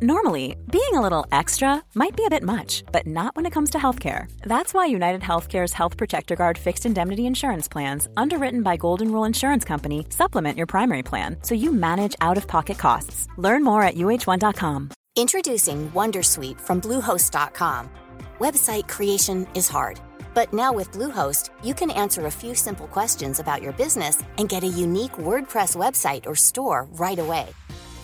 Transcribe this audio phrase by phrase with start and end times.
[0.00, 3.70] Normally, being a little extra might be a bit much, but not when it comes
[3.70, 4.30] to healthcare.
[4.42, 9.24] That's why United Healthcare's Health Protector Guard fixed indemnity insurance plans, underwritten by Golden Rule
[9.24, 13.26] Insurance Company, supplement your primary plan so you manage out of pocket costs.
[13.38, 14.90] Learn more at uh1.com.
[15.16, 17.90] Introducing Wondersuite from Bluehost.com.
[18.38, 20.00] Website creation is hard,
[20.32, 24.48] but now with Bluehost, you can answer a few simple questions about your business and
[24.48, 27.48] get a unique WordPress website or store right away.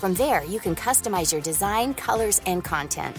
[0.05, 3.17] From there, you can customize your design, colors, and content.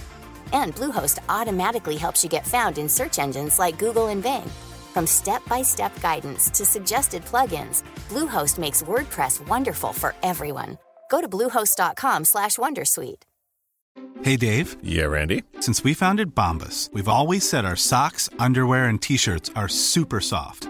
[0.54, 4.48] And Bluehost automatically helps you get found in search engines like Google and Bing.
[4.94, 10.78] From step-by-step guidance to suggested plugins, Bluehost makes WordPress wonderful for everyone.
[11.10, 13.24] Go to bluehost.com/wondersuite.
[14.22, 14.78] Hey Dave.
[14.84, 15.42] Yeah, Randy.
[15.62, 20.70] Since we founded Bombus, we've always said our socks, underwear, and t-shirts are super soft.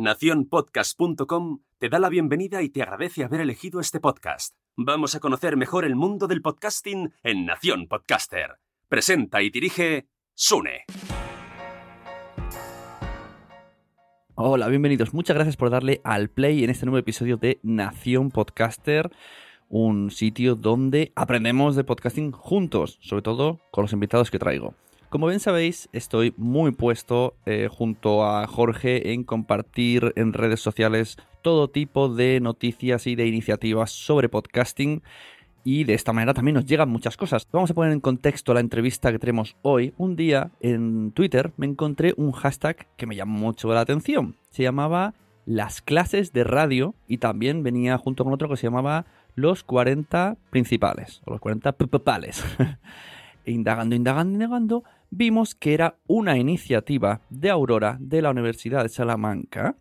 [0.00, 4.56] Naciónpodcast.com te da la bienvenida y te agradece haber elegido este podcast.
[4.74, 8.56] Vamos a conocer mejor el mundo del podcasting en Nación Podcaster.
[8.88, 10.86] Presenta y dirige Sune.
[14.36, 15.12] Hola, bienvenidos.
[15.12, 19.10] Muchas gracias por darle al play en este nuevo episodio de Nación Podcaster,
[19.68, 24.74] un sitio donde aprendemos de podcasting juntos, sobre todo con los invitados que traigo.
[25.10, 31.16] Como bien sabéis, estoy muy puesto eh, junto a Jorge en compartir en redes sociales
[31.42, 35.02] todo tipo de noticias y de iniciativas sobre podcasting
[35.64, 37.48] y de esta manera también nos llegan muchas cosas.
[37.50, 39.94] Vamos a poner en contexto la entrevista que tenemos hoy.
[39.98, 44.36] Un día en Twitter me encontré un hashtag que me llamó mucho la atención.
[44.50, 49.06] Se llamaba las clases de radio y también venía junto con otro que se llamaba
[49.34, 52.44] los 40 principales o los 40 principales.
[53.44, 59.76] Indagando, indagando, indagando, vimos que era una iniciativa de Aurora de la Universidad de Salamanca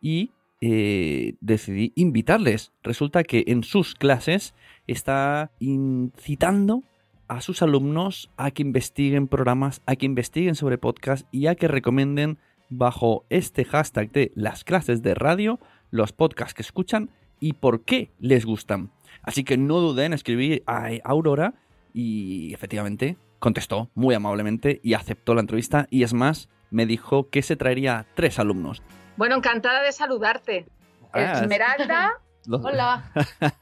[0.00, 2.72] y eh, decidí invitarles.
[2.82, 4.54] Resulta que en sus clases
[4.86, 6.82] está incitando
[7.28, 11.68] a sus alumnos a que investiguen programas, a que investiguen sobre podcast y a que
[11.68, 12.38] recomienden
[12.68, 15.60] bajo este hashtag de las clases de radio
[15.90, 17.10] los podcasts que escuchan
[17.40, 18.90] y por qué les gustan.
[19.22, 21.54] Así que no duden en escribir a Aurora
[21.92, 23.16] y efectivamente
[23.46, 28.04] contestó muy amablemente y aceptó la entrevista y es más, me dijo que se traería
[28.16, 28.82] tres alumnos.
[29.16, 30.66] Bueno, encantada de saludarte.
[31.12, 32.14] Ah, Esmeralda,
[32.48, 33.12] Los- hola.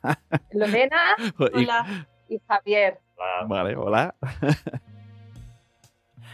[0.54, 0.96] Lorena,
[1.36, 2.08] hola.
[2.30, 2.98] Y Javier.
[3.46, 4.14] Vale, hola.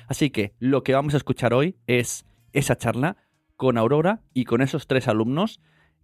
[0.07, 3.17] Así que lo que vamos a escuchar hoy es esa charla
[3.57, 5.61] con Aurora y con esos tres alumnos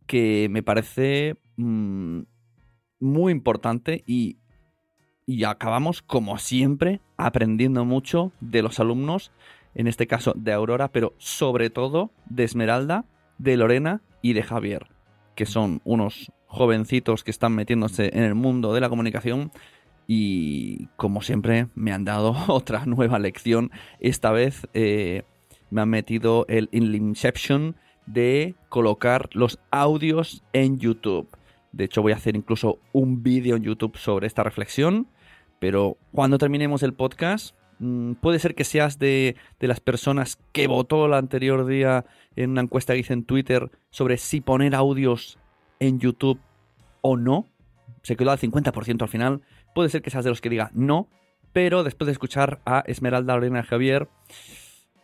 [0.08, 2.22] que me parece mm,
[2.98, 4.38] muy importante y,
[5.26, 9.32] y acabamos como siempre aprendiendo mucho de los alumnos,
[9.74, 13.04] en este caso de Aurora, pero sobre todo de Esmeralda,
[13.38, 14.86] de Lorena y de Javier,
[15.34, 19.50] que son unos jovencitos que están metiéndose en el mundo de la comunicación
[20.06, 23.72] y como siempre me han dado otra nueva lección.
[23.98, 25.24] Esta vez eh,
[25.70, 27.76] me han metido el Inception
[28.06, 31.28] de colocar los audios en YouTube.
[31.72, 35.08] De hecho voy a hacer incluso un vídeo en YouTube sobre esta reflexión.
[35.58, 41.06] Pero cuando terminemos el podcast, mm, puede ser que seas de, las personas que votó
[41.06, 45.38] el anterior día en una encuesta que hice en Twitter sobre si poner audios
[45.80, 46.40] en YouTube
[47.00, 47.46] o no.
[48.02, 49.42] Se quedó al 50% al final.
[49.74, 51.08] Puede ser que seas de los que diga no,
[51.52, 54.08] pero después de escuchar a Esmeralda, Lorena Javier,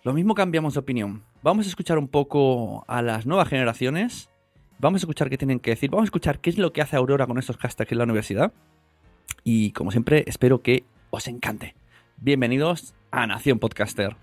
[0.04, 1.24] lo mismo cambiamos de opinión.
[1.42, 4.30] Vamos a escuchar un poco a las nuevas generaciones.
[4.78, 5.90] Vamos a escuchar qué tienen que decir.
[5.90, 8.52] Vamos a escuchar qué es lo que hace Aurora con estos hashtags en la universidad.
[9.44, 11.74] Y como siempre, espero que os encante.
[12.16, 14.16] Bienvenidos a Nación Podcaster.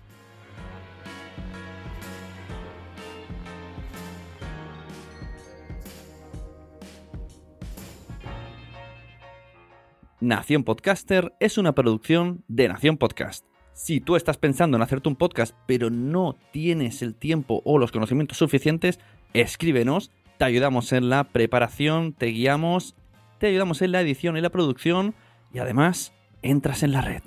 [10.20, 13.46] Nación Podcaster es una producción de Nación Podcast.
[13.72, 17.90] Si tú estás pensando en hacerte un podcast pero no tienes el tiempo o los
[17.90, 19.00] conocimientos suficientes,
[19.32, 22.94] escríbenos, te ayudamos en la preparación, te guiamos,
[23.40, 25.14] te ayudamos en la edición y la producción
[25.52, 27.22] y además entras en la red.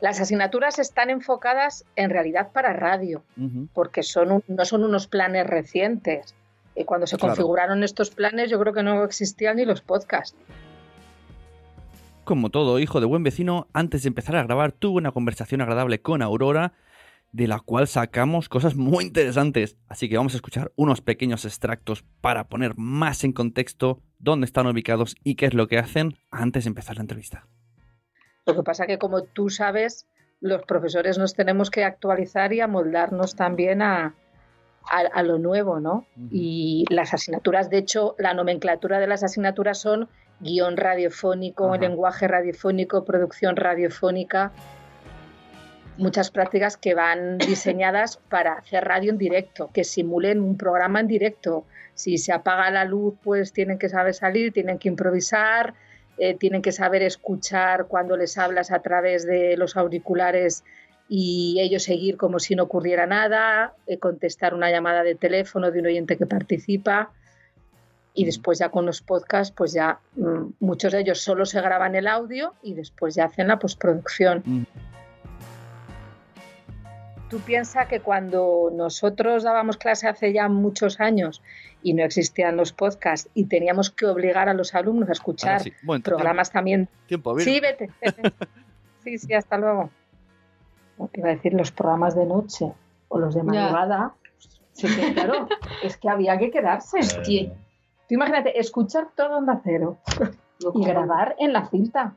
[0.00, 3.24] Las asignaturas están enfocadas en realidad para radio,
[3.72, 6.34] porque son un- no son unos planes recientes.
[6.76, 7.34] Y cuando se Claro.
[7.34, 10.36] configuraron estos planes, yo creo que no existían ni los podcasts.
[12.22, 16.00] Como todo hijo de buen vecino, antes de empezar a grabar tuve una conversación agradable
[16.00, 16.74] con Aurora,
[17.32, 19.76] de la cual sacamos cosas muy interesantes.
[19.88, 24.66] Así que vamos a escuchar unos pequeños extractos para poner más en contexto dónde están
[24.66, 27.46] ubicados y qué es lo que hacen antes de empezar la entrevista.
[28.46, 30.06] Lo que pasa que como tú sabes,
[30.40, 34.14] los profesores nos tenemos que actualizar y amoldarnos también a,
[34.90, 36.06] a, lo nuevo, ¿no?
[36.30, 40.08] Y las asignaturas, de hecho, la nomenclatura de las asignaturas son
[40.40, 44.52] guion radiofónico, lenguaje radiofónico, producción radiofónica,
[45.98, 51.08] muchas prácticas que van diseñadas para hacer radio en directo, que simulen un programa en
[51.08, 51.64] directo.
[51.94, 55.74] Si se apaga la luz, pues tienen que saber salir, tienen que improvisar,
[56.16, 60.64] eh, tienen que saber escuchar cuando les hablas a través de los auriculares
[61.08, 65.80] y ellos seguir como si no ocurriera nada, eh, contestar una llamada de teléfono de
[65.80, 67.10] un oyente que participa
[68.14, 71.94] y después ya con los podcasts, pues ya mm, muchos de ellos solo se graban
[71.94, 74.42] el audio y después ya hacen la postproducción.
[74.44, 74.62] Mm.
[77.28, 81.42] Tú piensas que cuando nosotros dábamos clase hace ya muchos años
[81.82, 85.62] y no existían los podcasts y teníamos que obligar a los alumnos a escuchar
[86.02, 86.88] programas también.
[87.06, 87.90] Tiempo, Sí, vete,
[89.04, 89.90] sí, sí, hasta luego.
[91.12, 92.72] Iba a decir los programas de noche
[93.08, 94.14] o los de madrugada.
[94.72, 95.48] Sí, claro,
[95.82, 97.02] es que había que quedarse.
[97.02, 97.52] Sí.
[98.08, 99.98] Tú imagínate, escuchar todo Onda Cero
[100.74, 102.14] y grabar en la cinta.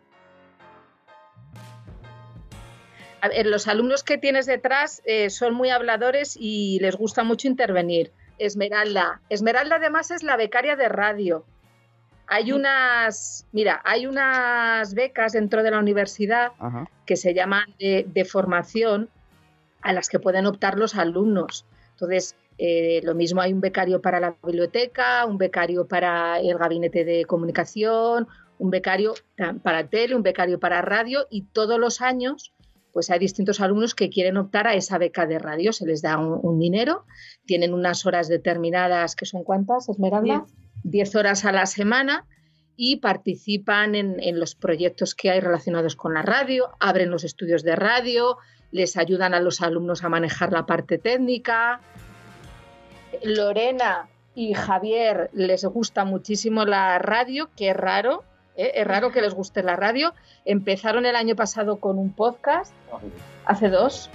[3.46, 8.12] Los alumnos que tienes detrás eh, son muy habladores y les gusta mucho intervenir.
[8.38, 9.22] Esmeralda.
[9.30, 11.46] Esmeralda además es la becaria de radio.
[12.28, 16.54] Hay unas, mira, hay unas becas dentro de la universidad
[17.06, 19.10] que se llaman de, formación
[19.82, 21.66] a las que pueden optar los alumnos.
[21.92, 27.04] Entonces, eh, lo mismo hay un becario para la biblioteca, un becario para el gabinete
[27.04, 28.28] de comunicación,
[28.58, 29.14] un becario
[29.62, 32.54] para tele, un becario para radio y todos los años
[32.92, 36.18] pues hay distintos alumnos que quieren optar a esa beca de radio, se les da
[36.18, 37.06] un, dinero,
[37.46, 40.46] tienen unas horas determinadas, que son cuántas, Esmeralda?
[40.84, 42.26] 10 horas a la semana
[42.76, 47.64] y participan en, en, los proyectos que hay relacionados con la radio, abren los estudios
[47.64, 48.38] de radio,
[48.72, 51.82] les ayudan a los alumnos a manejar la parte técnica,
[53.24, 58.24] Lorena y Javier les gusta muchísimo la radio, que es raro,
[58.62, 58.72] ¿eh?
[58.76, 60.14] es raro que les guste la radio.
[60.46, 62.74] Empezaron el año pasado con un podcast,
[63.46, 64.10] hace dos.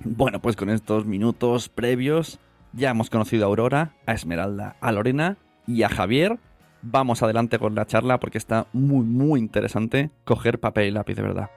[0.00, 2.38] Bueno, pues con estos minutos previos
[2.72, 5.36] ya hemos conocido a Aurora, a Esmeralda, a Lorena
[5.66, 6.38] y a Javier.
[6.82, 11.22] Vamos adelante con la charla porque está muy, muy interesante coger papel y lápiz de
[11.22, 11.50] verdad.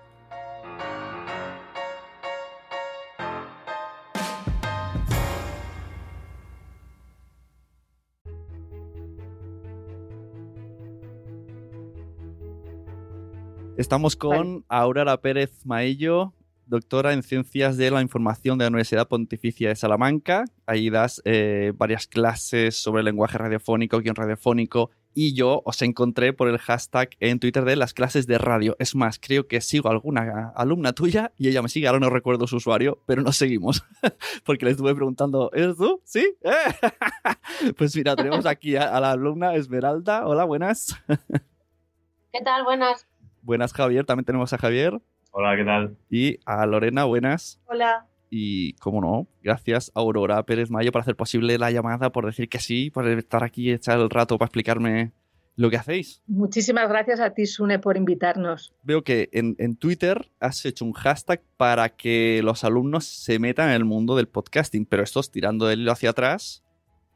[13.77, 16.33] Estamos con Aurora Pérez Maillo,
[16.65, 20.45] doctora en Ciencias de la Información de la Universidad Pontificia de Salamanca.
[20.65, 26.47] Ahí das eh, varias clases sobre lenguaje radiofónico, guion radiofónico, y yo os encontré por
[26.47, 28.75] el hashtag en Twitter de las clases de radio.
[28.79, 32.09] Es más, creo que sigo a alguna alumna tuya y ella me sigue, ahora no
[32.09, 33.85] recuerdo su usuario, pero nos seguimos.
[34.43, 36.01] Porque le estuve preguntando, ¿eres tú?
[36.03, 36.35] ¿Sí?
[37.77, 40.25] pues mira, tenemos aquí a la alumna Esmeralda.
[40.25, 40.95] Hola, buenas.
[42.33, 42.63] ¿Qué tal?
[42.63, 43.05] Buenas.
[43.41, 44.05] Buenas, Javier.
[44.05, 44.99] También tenemos a Javier.
[45.31, 45.97] Hola, ¿qué tal?
[46.09, 47.61] Y a Lorena, buenas.
[47.65, 48.07] Hola.
[48.29, 52.49] Y, cómo no, gracias a Aurora Pérez Mayo por hacer posible la llamada, por decir
[52.49, 55.13] que sí, por estar aquí y echar el rato para explicarme
[55.55, 56.21] lo que hacéis.
[56.27, 58.73] Muchísimas gracias a ti, Sune, por invitarnos.
[58.83, 63.69] Veo que en, en, Twitter has hecho un hashtag para que los alumnos se metan
[63.69, 66.63] en el mundo del podcasting, pero esto es tirando del hilo hacia atrás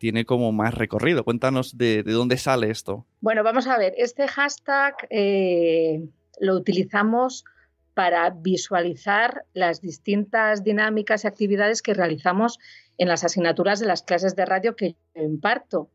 [0.02, 1.24] tiene como más recorrido.
[1.24, 3.06] Cuéntanos de, dónde sale esto.
[3.20, 6.10] Bueno, vamos a ver, este hashtag eh,
[6.42, 7.46] lo utilizamos
[7.94, 12.58] para visualizar las distintas dinámicas y actividades que realizamos
[12.98, 15.90] en las asignaturas de las clases de radio que yo imparto.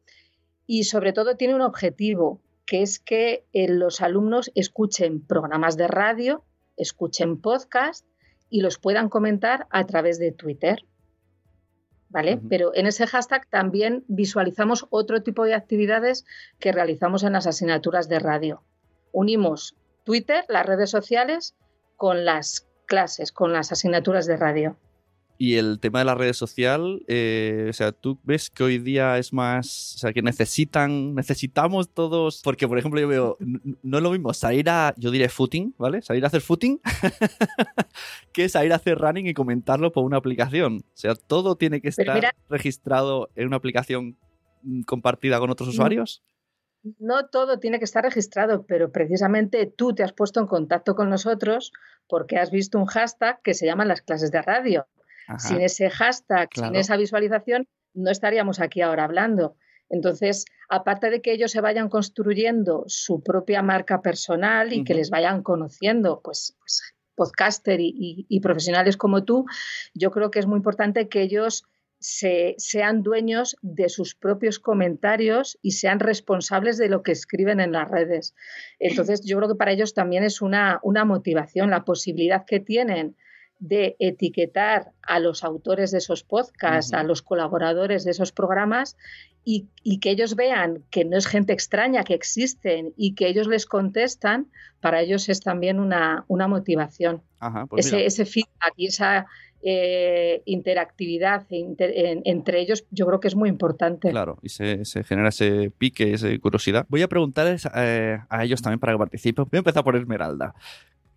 [0.66, 5.88] Y sobre todo tiene un objetivo, que es que eh, los alumnos escuchen programas de
[5.88, 6.44] radio,
[6.76, 8.06] escuchen podcast
[8.48, 10.84] y los puedan comentar a través de Twitter.
[12.08, 12.40] ¿Vale?
[12.48, 16.24] Pero en ese hashtag también visualizamos otro tipo de actividades
[16.60, 18.62] que realizamos en las asignaturas de radio.
[19.10, 19.74] Unimos
[20.06, 21.56] Twitter, las redes sociales,
[21.96, 24.76] con las clases, con las asignaturas de radio.
[25.36, 29.18] Y el tema de la redes social, eh, o sea, tú ves que hoy día
[29.18, 33.36] es más, o sea, que necesitan, necesitamos todos, porque por ejemplo yo veo,
[33.82, 36.00] no es lo mismo salir a, yo diré footing, ¿vale?
[36.00, 36.80] Salir a hacer footing,
[38.32, 40.84] que salir a hacer running y comentarlo por una aplicación.
[40.86, 44.16] O sea, todo tiene que estar registrado en una aplicación
[44.62, 46.22] mm, compartida con otros usuarios.
[46.98, 51.10] No todo tiene que estar registrado, pero precisamente tú te has puesto en contacto con
[51.10, 51.72] nosotros
[52.08, 54.86] porque has visto un hashtag que se llama las clases de radio.
[55.38, 59.56] Sin ese hashtag, sin esa visualización, no estaríamos aquí ahora hablando.
[59.88, 65.10] Entonces, aparte de que ellos se vayan construyendo su propia marca personal y que les
[65.10, 69.46] vayan conociendo, pues, pues podcaster y, profesionales como tú,
[69.94, 71.64] yo creo que es muy importante que ellos
[72.08, 77.72] se, sean dueños de sus propios comentarios y sean responsables de lo que escriben en
[77.72, 78.36] las redes.
[78.78, 83.16] Entonces, yo creo que para ellos también es una, una motivación, la posibilidad que tienen
[83.58, 88.96] de etiquetar a los autores de esos podcasts, a los colaboradores de esos programas
[89.42, 93.66] y, que ellos vean que no es gente extraña, que existen y que ellos les
[93.66, 94.46] contestan,
[94.80, 97.22] para ellos es también una, una motivación.
[97.68, 99.26] Pues ese, ese, feedback y esa
[99.62, 104.10] eh, interactividad entre ellos yo creo que es muy importante.
[104.10, 106.86] Claro, y se, genera ese pique, esa curiosidad.
[106.88, 109.44] Voy a preguntarles eh, a ellos también para que participen.
[109.50, 110.54] Voy a empezar por Esmeralda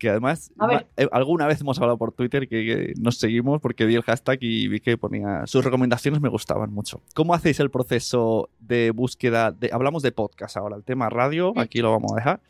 [0.00, 0.50] que además
[0.96, 4.66] eh, alguna vez hemos hablado por Twitter que, nos seguimos porque vi el hashtag y
[4.66, 7.02] vi que ponía sus recomendaciones me gustaban mucho.
[7.14, 9.52] ¿Cómo hacéis el proceso de búsqueda?
[9.52, 12.40] De, hablamos de podcast ahora, el tema radio, aquí lo vamos a dejar.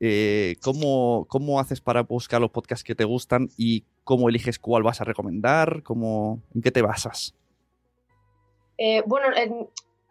[0.00, 4.82] Eh, ¿cómo, ¿Cómo haces para buscar los podcasts que te gustan y cómo eliges cuál
[4.82, 5.82] vas a recomendar?
[5.82, 7.34] ¿Cómo, ¿En qué te basas?
[8.78, 9.26] Eh, bueno,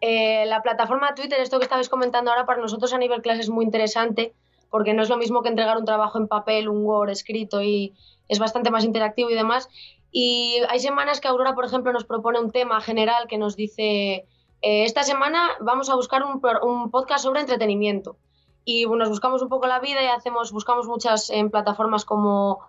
[0.01, 3.65] la plataforma Twitter, esto que estabais comentando ahora, para nosotros a nivel clase es muy
[3.65, 4.33] interesante
[4.69, 7.93] porque no es lo mismo que entregar un trabajo en papel, un Word escrito y
[8.27, 9.69] es bastante más interactivo y demás.
[10.11, 14.25] Y hay semanas que Aurora, por ejemplo, nos propone un tema general que nos dice,
[14.61, 18.17] eh, esta semana vamos a buscar un, podcast sobre entretenimiento.
[18.65, 22.59] Y nos buscamos un poco la vida y hacemos, buscamos muchas en plataformas como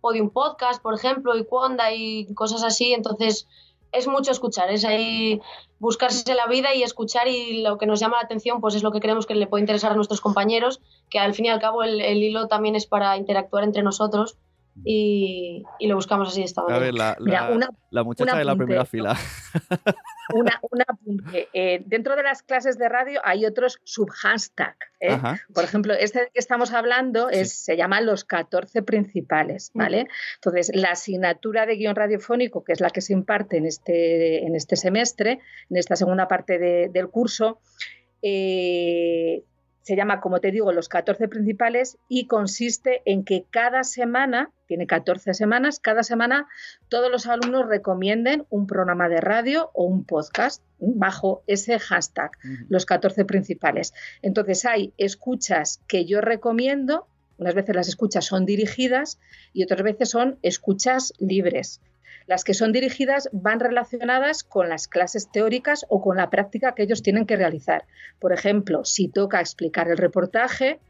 [0.00, 2.92] Podium Podcast, por ejemplo, y Quanda y cosas así.
[2.92, 3.46] Entonces,
[3.92, 5.40] es mucho escuchar, es ahí
[5.78, 8.90] buscarse la vida y escuchar y lo que nos llama la atención pues es lo
[8.90, 10.80] que creemos que le puede interesar a nuestros compañeros,
[11.10, 14.38] que al fin y al cabo el, el hilo también es para interactuar entre nosotros
[14.84, 17.16] y, lo buscamos así de esta manera.
[17.90, 19.16] la, muchacha de la primera fila.
[20.34, 21.48] Una, un apunte.
[21.52, 24.76] Eh, dentro de las clases de radio hay otros subhashtag.
[25.00, 25.18] ¿eh?
[25.52, 29.70] Por ejemplo, este que estamos hablando es, se llama Los 14 principales.
[29.74, 30.06] ¿vale?
[30.36, 34.54] Entonces, la asignatura de guion radiofónico, que es la que se imparte en este, en
[34.56, 37.60] este semestre, en esta segunda parte del curso,
[38.22, 39.42] eh,
[39.82, 44.86] se llama, como te digo, los 14 principales y consiste en que cada semana, tiene
[44.86, 46.48] 14 semanas, cada semana
[46.88, 52.30] todos los alumnos recomienden un programa de radio o un podcast bajo ese hashtag,
[52.68, 53.92] los 14 principales.
[54.22, 57.06] Entonces hay escuchas que yo recomiendo,
[57.38, 59.18] unas veces las escuchas son dirigidas
[59.52, 61.80] y otras veces son escuchas libres.
[62.26, 66.84] Las que son dirigidas van relacionadas con las clases teóricas o con la práctica que
[66.84, 67.84] ellos tienen que realizar.
[68.18, 70.80] Por ejemplo, si toca explicar el reportaje,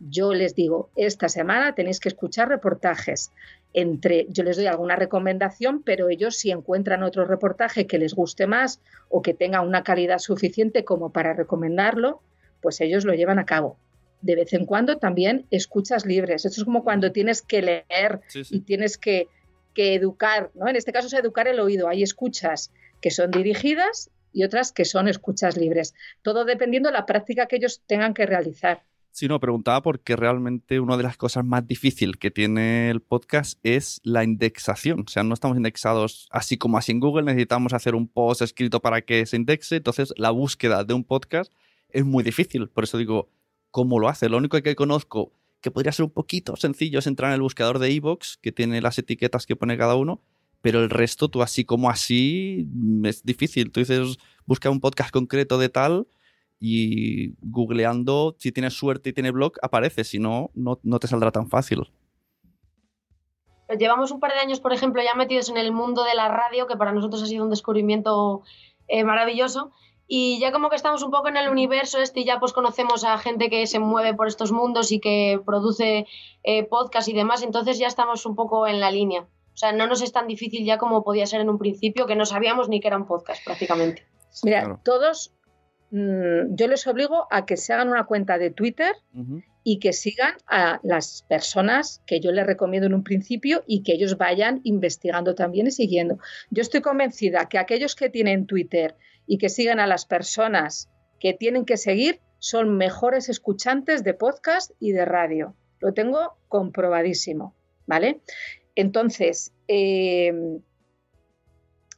[0.00, 3.32] yo les digo, esta semana tenéis que escuchar reportajes.
[3.72, 8.46] Entre, yo les doy alguna recomendación, pero ellos si encuentran otro reportaje que les guste
[8.46, 12.20] más o que tenga una calidad suficiente como para recomendarlo,
[12.60, 13.78] pues ellos lo llevan a cabo.
[14.20, 16.44] De vez en cuando también escuchas libres.
[16.44, 19.28] Esto es como cuando tienes que leer y tienes que
[19.74, 20.68] que educar, ¿no?
[20.68, 21.88] En este caso es educar el oído.
[21.88, 25.94] Hay escuchas que son dirigidas y otras que son escuchas libres.
[26.22, 28.82] Todo dependiendo de la práctica que ellos tengan que realizar.
[29.10, 33.60] Sí, no, preguntaba porque realmente una de las cosas más difíciles que tiene el podcast
[33.62, 35.04] es la indexación.
[35.06, 38.80] O sea, no estamos indexados así como así en Google, necesitamos hacer un post escrito
[38.80, 39.76] para que se indexe.
[39.76, 41.52] Entonces, la búsqueda de un podcast
[41.90, 42.68] es muy difícil.
[42.68, 43.28] Por eso digo,
[43.70, 44.28] ¿cómo lo hace?
[44.28, 45.30] Lo único que conozco
[45.64, 48.82] que podría ser un poquito sencillo es entrar en el buscador de iVoox, que tiene
[48.82, 50.20] las etiquetas que pone cada uno,
[50.60, 53.72] pero el resto, tú así como así, mm, es difícil.
[53.72, 56.06] Tú dices, busca un podcast concreto de tal
[56.60, 61.48] y googleando, si tienes suerte y tiene blog, aparece, si no, no, te saldrá tan
[61.48, 61.90] fácil.
[63.78, 66.66] Llevamos un par de años, por ejemplo, ya metidos en el mundo de la radio,
[66.66, 68.42] que para nosotros ha sido un descubrimiento
[68.86, 69.72] eh, maravilloso
[70.06, 73.04] y ya como que estamos un poco en el universo este y ya pues conocemos
[73.04, 76.06] a gente que se mueve por estos mundos y que produce
[76.42, 79.22] eh, podcast y demás, entonces ya estamos un poco en la línea.
[79.54, 82.16] O sea, no nos es tan difícil ya como podía ser en un principio, que
[82.16, 84.04] no sabíamos ni que era un podcast prácticamente.
[84.42, 85.32] Mira, todos,
[85.92, 88.96] mm, yo les obligo a que se hagan una cuenta de Twitter
[89.62, 93.92] y que sigan a las personas que yo les recomiendo en un principio y que
[93.92, 96.18] ellos vayan investigando también y siguiendo.
[96.50, 100.88] Yo estoy convencida que aquellos que tienen Twitter y que sigan a las personas
[101.20, 105.54] que tienen que seguir son mejores escuchantes de podcast y de radio.
[105.80, 107.54] Lo tengo comprobadísimo,
[107.86, 108.20] ¿vale?
[108.74, 110.60] Entonces, em,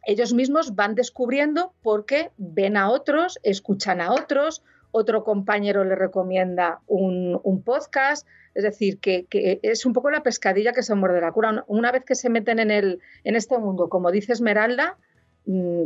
[0.04, 4.62] ellos mismos van descubriendo porque ven a otros, escuchan a otros
[4.96, 8.26] otro compañero le recomienda un, podcast.
[8.54, 9.26] Es decir, que,
[9.62, 11.64] es un poco la pescadilla que se muerde la cura.
[11.66, 14.96] Una vez que se meten en, el, en este mundo, como dice Esmeralda,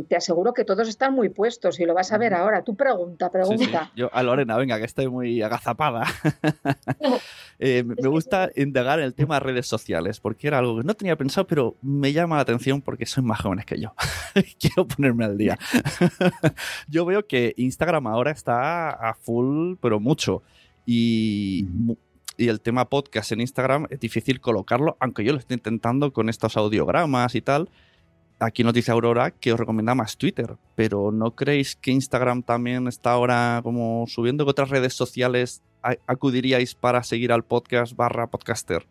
[0.07, 2.63] te aseguro que todos están muy puestos y lo vas a ver ahora.
[2.63, 3.91] Tú pregunta, pregunta.
[3.95, 6.05] Yo a Lorena, venga, que estoy muy agazapada.
[7.63, 10.95] Eh, me gusta indagar en el tema de redes sociales, porque era algo que no
[10.95, 13.93] tenía pensado, pero me llama la atención porque soy más jóvenes que yo.
[14.59, 15.59] Quiero ponerme al día.
[16.87, 20.41] yo veo que Instagram ahora está a full, pero mucho.
[20.87, 21.67] Y,
[22.35, 26.29] y el tema podcast en Instagram es difícil colocarlo, aunque yo lo estoy intentando con
[26.29, 27.69] estos audiogramas y tal
[28.41, 32.87] aquí nos dice Aurora que os recomienda más Twitter, pero ¿no creéis que Instagram también
[32.87, 35.63] está ahora como subiendo que otras redes sociales
[36.07, 38.87] acudiríais para seguir al podcast barra podcaster?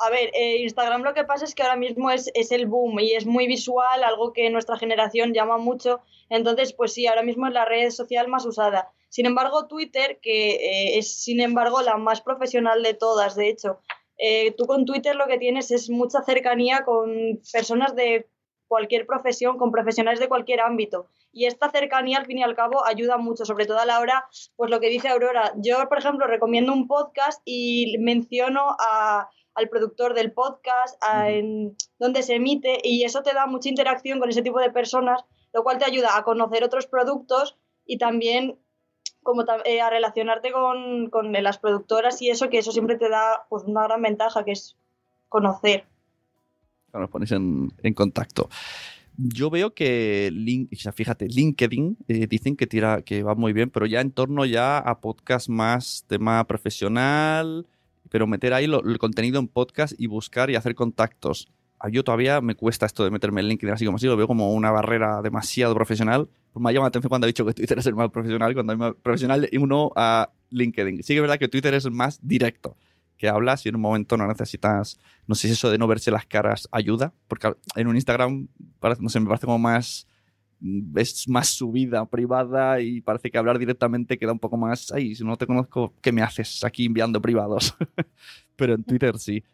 [0.00, 3.14] A ver, eh, Instagram lo que pasa es que ahora mismo es, el boom y
[3.14, 6.00] es muy visual, algo que nuestra generación llama mucho.
[6.30, 8.92] Entonces, pues sí, ahora mismo es la red social más usada.
[9.08, 13.80] Sin embargo, Twitter, que eh, es sin embargo la más profesional de todas, de hecho,
[14.18, 18.28] eh, tú con Twitter lo que tienes es mucha cercanía con personas de
[18.66, 21.06] cualquier profesión, con profesionales de cualquier ámbito.
[21.32, 24.26] Y esta cercanía, al fin y al cabo, ayuda mucho, sobre todo a la hora,
[24.56, 25.52] pues lo que dice Aurora.
[25.56, 32.34] Yo, por ejemplo, recomiendo un podcast y menciono al productor del podcast, en donde se
[32.34, 35.86] emite, y eso te da mucha interacción con ese tipo de personas, lo cual te
[35.86, 38.58] ayuda a conocer otros productos y también
[39.28, 43.44] como eh, a relacionarte con, con, las productoras y eso, que eso siempre te da
[43.50, 44.74] pues, una gran ventaja, que es
[45.28, 45.84] conocer.
[46.94, 48.48] Nos ponéis en, en contacto.
[49.18, 50.32] Yo veo que,
[50.94, 54.78] fíjate, LinkedIn eh, dicen que tira, que va muy bien, pero ya en torno ya
[54.78, 57.66] a podcast más tema profesional,
[58.08, 61.50] pero meter ahí el contenido en podcast y buscar y hacer contactos.
[61.90, 64.52] Yo todavía me cuesta esto de meterme en LinkedIn así como así, lo veo como
[64.52, 67.86] una barrera demasiado profesional, pues me llama la atención cuando ha dicho que Twitter es
[67.86, 71.02] el más profesional, cuando hay más profesional uno a LinkedIn.
[71.02, 72.76] Sí que es verdad que Twitter es más directo,
[73.16, 76.10] que hablas y en un momento no necesitas, no sé si eso de no verse
[76.10, 78.48] las caras ayuda, porque en un Instagram,
[79.00, 80.08] no sé, me parece como más,
[80.96, 85.14] es más su vida privada y parece que hablar directamente queda un poco más, ay,
[85.14, 87.76] si no te conozco, ¿qué me haces aquí enviando privados?
[88.56, 89.44] Pero en Twitter sí.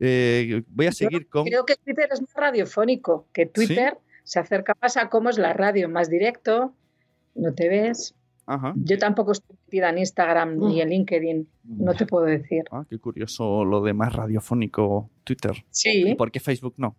[0.00, 1.44] Eh, voy a seguir con...
[1.44, 5.52] Creo que Twitter es más radiofónico, que Twitter se acerca más a cómo es la
[5.52, 6.74] radio, más directo,
[7.34, 8.14] no te ves.
[8.76, 12.64] Yo tampoco estoy metida en Instagram ni en LinkedIn, no te puedo decir.
[12.70, 15.64] Ah, qué curioso lo de más radiofónico Twitter.
[15.70, 16.10] Sí.
[16.10, 16.94] ¿Y por qué Facebook no?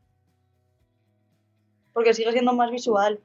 [1.94, 3.20] Porque sigue siendo más visual.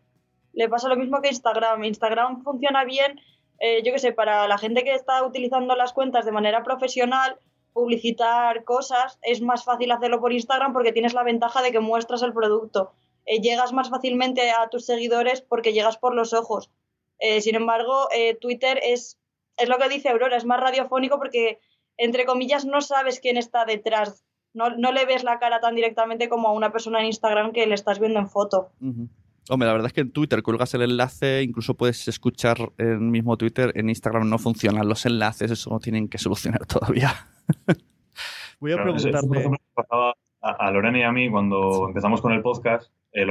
[0.52, 1.82] Le pasa lo mismo que Instagram.
[1.84, 3.18] Instagram funciona bien,
[3.58, 7.36] eh, yo qué sé, para la gente que está utilizando las cuentas de manera profesional,
[7.72, 12.22] publicitar cosas, es más fácil hacerlo por Instagram porque tienes la ventaja de que muestras
[12.22, 12.92] el producto.
[13.26, 16.70] Eh, llegas más fácilmente a tus seguidores porque llegas por los ojos.
[17.18, 19.18] Eh, sin embargo, eh, Twitter es,
[19.56, 21.60] es lo que dice Aurora, es más radiofónico porque,
[21.96, 24.24] entre comillas, no sabes quién está detrás.
[24.52, 27.66] No, no le ves la cara tan directamente como a una persona en Instagram que
[27.66, 28.72] le estás viendo en foto.
[29.48, 33.36] Hombre, la verdad es que en Twitter cuelgas el enlace, incluso puedes escuchar el mismo
[33.36, 33.72] Twitter.
[33.74, 37.12] En Instagram no funcionan los enlaces, eso no tienen que solucionar todavía.
[38.60, 39.50] Voy a preguntarle.
[40.42, 43.26] a Lorena y a mí cuando empezamos con el podcast eh,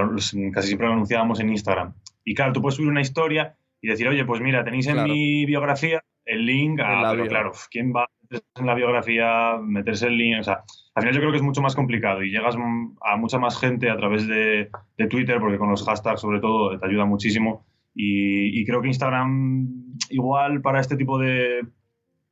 [0.54, 1.94] casi siempre lo anunciábamos en Instagram.
[2.24, 5.46] Y claro, tú puedes subir una historia y decir, oye, pues mira, tenéis en mi
[5.46, 10.18] biografía el link a, pero claro, ¿quién va a meterse en la biografía, meterse el
[10.18, 10.40] link?
[10.40, 10.64] O sea,
[10.96, 13.90] al final yo creo que es mucho más complicado y llegas a mucha más gente
[13.90, 14.70] a través de,
[15.10, 17.66] Twitter, porque con los hashtags sobre todo te ayuda muchísimo.
[17.96, 19.68] Y, creo que Instagram,
[20.10, 21.66] igual para este tipo de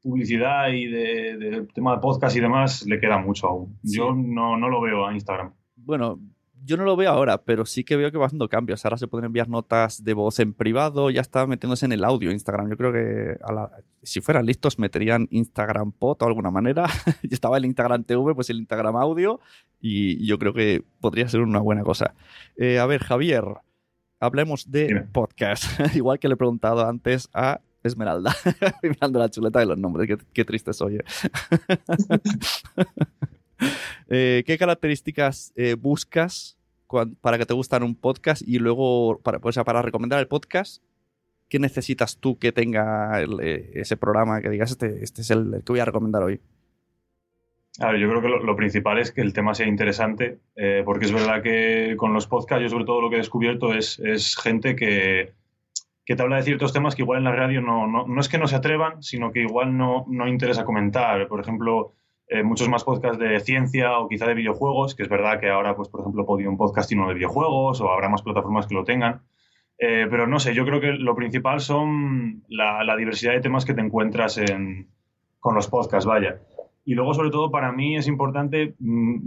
[0.07, 3.77] publicidad y de, tema de podcast y demás, le queda mucho aún.
[3.83, 5.53] Yo no, no lo veo a Instagram.
[5.75, 6.19] Bueno,
[6.63, 8.83] yo no lo veo ahora, pero sí que veo que va haciendo cambios.
[8.85, 12.31] Ahora se pueden enviar notas de voz en privado, ya está metiéndose en el audio
[12.31, 12.69] Instagram.
[12.69, 13.37] Yo creo que
[14.03, 16.85] si fueran listos meterían Instagram Pod o alguna manera.
[17.29, 19.39] estaba el Instagram TV, pues el Instagram Audio
[19.79, 22.15] y yo creo que podría ser una buena cosa.
[22.57, 23.45] Eh, a ver, Javier,
[24.19, 25.63] hablemos de podcast.
[25.95, 28.35] Igual que le he preguntado antes a Esmeralda,
[28.83, 30.97] mirando la chuleta de los nombres, qué, triste soy.
[30.97, 31.03] Eh.
[34.09, 36.57] Eh, ¿Qué características buscas
[37.21, 40.81] para que te gustan un podcast y luego, para, pues, para recomendar el podcast,
[41.49, 45.73] ¿qué necesitas tú que tenga eh, ese programa que digas, este, este es el, que
[45.73, 46.39] voy a recomendar hoy?
[47.79, 51.05] A ver, yo creo que lo, principal es que el tema sea interesante, eh, porque
[51.05, 54.35] es verdad que con los podcasts yo sobre todo lo que he descubierto es, es
[54.35, 55.33] gente que,
[56.07, 58.29] que, te habla de ciertos temas que igual en la radio no, no, no es
[58.29, 61.27] que no se atrevan, sino que igual no, no interesa comentar.
[61.27, 61.93] Por ejemplo,
[62.29, 65.75] eh, muchos más podcasts de ciencia o quizá de videojuegos, que es verdad que ahora,
[65.75, 68.83] pues, por ejemplo, Podium Podcast tiene uno de videojuegos o habrá más plataformas que lo
[68.83, 69.21] tengan.
[69.77, 73.73] Eh, pero no sé, yo creo que lo principal son la, diversidad de temas que
[73.75, 74.41] te encuentras
[75.39, 76.39] con los podcasts, vaya.
[76.85, 79.17] Y luego, sobre todo, para mí es importante mm,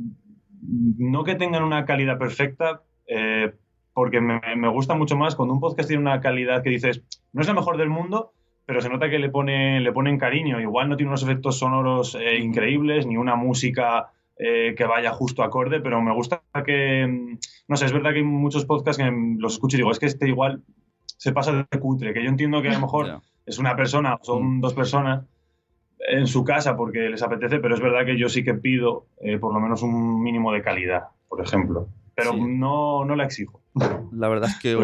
[0.62, 3.52] no que tengan una calidad perfecta, eh,
[4.00, 7.02] porque me, me, gusta mucho más cuando un podcast tiene una calidad que dices,
[7.34, 8.32] no es la mejor del mundo,
[8.64, 10.58] pero se nota que le, pone, le ponen cariño.
[10.58, 14.08] Igual no tiene unos efectos sonoros eh, increíbles, ni una música
[14.38, 17.36] eh, que vaya justo acorde, pero me gusta que,
[17.68, 20.06] no sé, es verdad que hay muchos podcasts que los escucho y digo, es que
[20.06, 20.62] este igual
[21.04, 24.56] se pasa de cutre, que yo entiendo que a lo mejor es una persona, son
[24.56, 24.60] mm.
[24.62, 25.26] dos personas
[26.08, 29.36] en su casa porque les apetece, pero es verdad que yo sí que pido eh,
[29.36, 31.86] por lo menos un mínimo de calidad, por ejemplo
[32.20, 33.59] pero no, no la exijo.
[34.12, 34.76] La verdad es que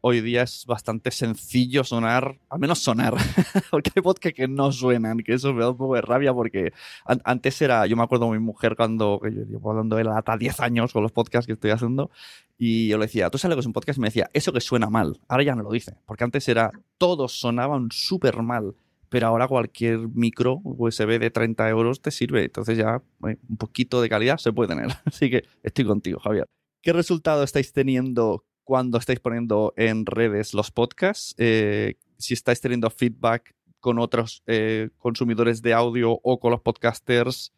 [0.00, 3.14] hoy, día es bastante sencillo sonar, al menos sonar,
[3.70, 6.72] porque hay podcasts que no suenan, que eso me da un poco de rabia porque
[7.04, 10.08] antes era, yo me acuerdo de mi mujer cuando, que yo llevo hablando de él
[10.08, 12.10] hasta 10 años con los podcasts que estoy haciendo,
[12.58, 14.52] y yo le decía, tú sabes lo que es un podcast, y me decía, eso
[14.52, 18.74] que suena mal, ahora ya no lo dice, porque antes era, todos sonaban súper mal,
[19.08, 24.08] pero ahora cualquier micro USB de 30 euros te sirve, entonces ya un poquito de
[24.08, 26.48] calidad se puede tener, así que estoy contigo, Javier.
[26.82, 31.32] ¿Qué resultado estáis teniendo cuando estáis poniendo en redes los podcasts?
[31.38, 37.52] Eh, si estáis teniendo feedback con otros eh, consumidores de audio o con los podcasters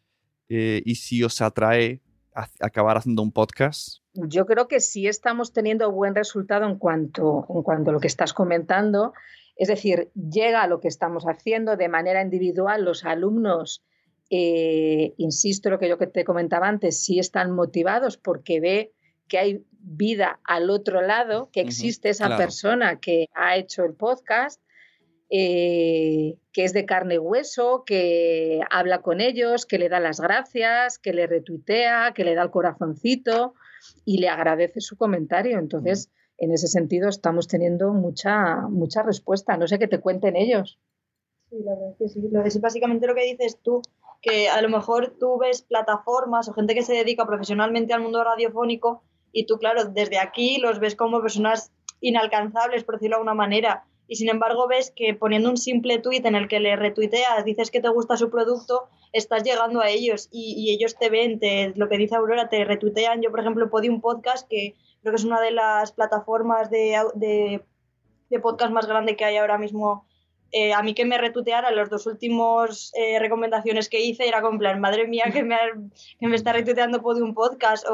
[0.47, 2.03] eh, y si os atrae
[2.59, 3.97] acabar haciendo un podcast.
[4.13, 8.07] Yo creo que sí estamos teniendo buen resultado en cuanto, en cuanto a lo que
[8.07, 9.13] estás comentando.
[9.55, 12.83] Es decir, llega a lo que estamos haciendo de manera individual.
[12.83, 13.83] Los alumnos,
[14.29, 18.91] insisto, lo que yo que te comentaba antes, sí están motivados porque ve
[19.27, 24.61] que hay vida al otro lado, que existe esa persona que ha hecho el podcast,
[25.29, 30.19] eh, que es de carne y hueso, que habla con ellos, que le da las
[30.19, 33.53] gracias, que le retuitea, que le da el corazoncito
[34.05, 35.59] y le agradece su comentario.
[35.59, 39.57] Entonces, en ese sentido, estamos teniendo mucha, mucha respuesta.
[39.57, 40.79] No sé qué te cuenten ellos.
[41.49, 42.21] Sí, la verdad que sí.
[42.45, 43.81] Es básicamente lo que dices tú,
[44.21, 48.23] que a lo mejor tú ves plataformas o gente que se dedica profesionalmente al mundo
[48.23, 49.03] radiofónico
[49.35, 53.83] y tú, claro, desde aquí los ves como personas inalcanzables, por decirlo de alguna manera,
[54.07, 57.69] y sin embargo ves que poniendo un simple tuit en el que le retuiteas, dices
[57.69, 61.89] que te gusta su producto, estás llegando a ellos y, ellos te ven, te, lo
[61.89, 63.21] que dice Aurora, te retuitean.
[63.21, 68.39] Yo, por ejemplo, un podcast, que creo que es una de las plataformas de, de,
[68.39, 70.05] podcast más grande que hay ahora mismo.
[70.53, 74.59] Eh, a mí que me retuiteara las dos últimas eh, recomendaciones que hice era como
[74.59, 75.57] plan, madre mía, que me,
[76.19, 77.85] que me está retuiteando un podcast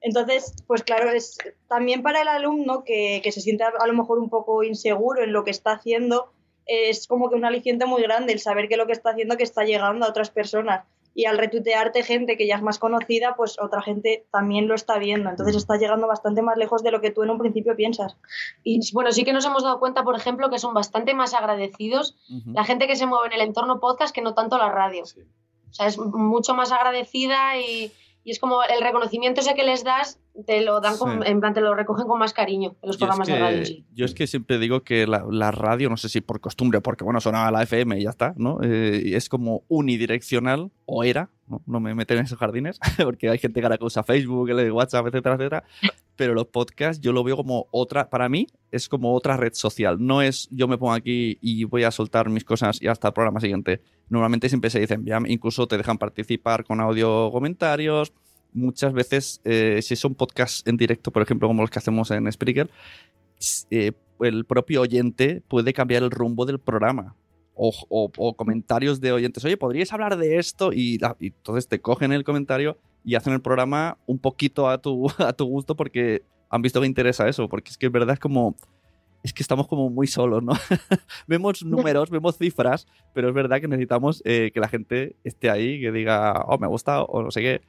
[0.00, 4.30] entonces, pues claro, es también para el alumno que, se siente a lo mejor un
[4.30, 6.32] poco inseguro en lo que está haciendo,
[6.66, 9.44] es como que un aliciente muy grande el saber que lo que está haciendo que
[9.44, 10.84] está llegando a otras personas.
[11.14, 14.98] Y al retuitearte gente que ya es más conocida, pues otra gente también lo está
[14.98, 15.30] viendo.
[15.30, 18.18] Entonces está llegando bastante más lejos de lo que tú en un principio piensas.
[18.62, 22.18] Y bueno, sí que nos hemos dado cuenta, por ejemplo, que son bastante más agradecidos
[22.52, 25.04] la gente que se mueve en el entorno podcast que no tanto la radio.
[25.04, 27.92] O sea, es mucho más agradecida y,
[28.26, 31.60] y es como el reconocimiento ese que les das, te lo dan en plan, te
[31.60, 33.62] lo recogen con más cariño en los programas de radio.
[33.94, 37.20] Yo es que siempre digo que la, radio, no sé si por costumbre, porque bueno,
[37.20, 38.58] sonaba la FM y ya está, ¿no?
[38.64, 41.78] Eh, es como unidireccional, o era, ¿no?
[41.78, 45.64] me meten en esos jardines, porque hay gente que ahora usa Facebook, WhatsApp, etcétera, etcétera.
[46.16, 49.98] Pero los podcasts yo lo veo como otra, para mí es como otra red social.
[50.00, 53.14] No es yo me pongo aquí y voy a soltar mis cosas y hasta el
[53.14, 53.80] programa siguiente.
[54.08, 58.12] Normalmente siempre se dicen, incluso te dejan participar con audio comentarios.
[58.52, 62.30] Muchas veces, eh, si son podcasts en directo, por ejemplo, como los que hacemos en
[62.32, 62.70] Spreaker,
[63.70, 67.14] eh, el propio oyente puede cambiar el rumbo del programa
[67.56, 70.72] o, comentarios de oyentes, oye, ¿podríais hablar de esto?
[70.72, 75.32] Y, entonces te cogen el comentario y hacen el programa un poquito a tu, a
[75.32, 78.56] tu gusto porque han visto que interesa eso, porque es que es verdad es como...
[79.22, 80.52] Es que estamos como muy solos, ¿no?
[81.26, 85.80] vemos números, vemos cifras, pero es verdad que necesitamos eh, que la gente esté ahí,
[85.80, 87.60] que diga, oh, me gusta o no sé qué.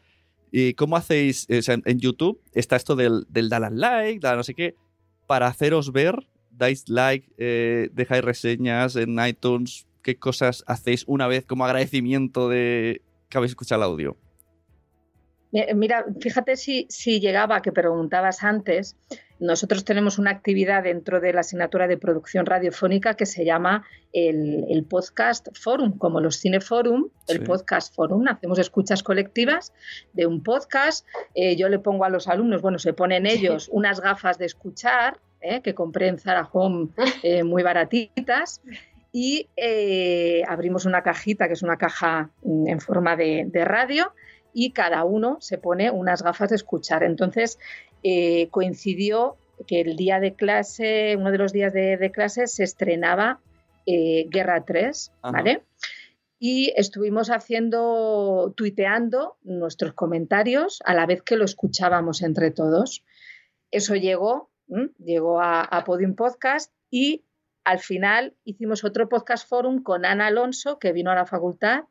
[0.51, 1.47] ¿Y cómo hacéis?
[1.49, 4.75] en YouTube está esto del, del dar like, dar no sé qué,
[5.25, 11.45] para haceros ver dais like, eh, dejáis reseñas en iTunes, qué cosas hacéis una vez
[11.45, 14.17] como agradecimiento de que habéis escuchado el audio.
[15.51, 18.97] Mira, fíjate si, si llegaba, que preguntabas antes,
[19.39, 24.85] nosotros tenemos una actividad dentro de la asignatura de producción radiofónica que se llama el,
[24.89, 28.27] Podcast Forum, como los Cineforum, el Podcast Forum.
[28.27, 29.73] Hacemos escuchas colectivas
[30.13, 31.05] de un podcast.
[31.35, 35.19] Eh, yo le pongo a los alumnos, bueno, se ponen ellos unas gafas de escuchar
[35.41, 35.61] ¿eh?
[35.61, 36.89] que compré en Zara Home
[37.23, 38.61] eh, muy baratitas.
[39.11, 44.13] Y eh, abrimos una cajita, que es una caja mm, en forma de, radio,
[44.59, 47.03] y cada uno se pone unas gafas de escuchar.
[47.03, 47.59] Entonces
[48.49, 53.39] coincidió que el día de clase, uno de los días de, clase, se estrenaba
[53.85, 55.63] eh, Guerra 3, ¿vale?
[56.39, 63.03] Y estuvimos haciendo, tuiteando nuestros comentarios a la vez que lo escuchábamos entre todos.
[63.69, 64.49] Eso llegó,
[64.97, 67.25] llegó a, a Podium Podcast y
[67.63, 71.83] al final hicimos otro podcast forum con Ana Alonso, que vino a la facultad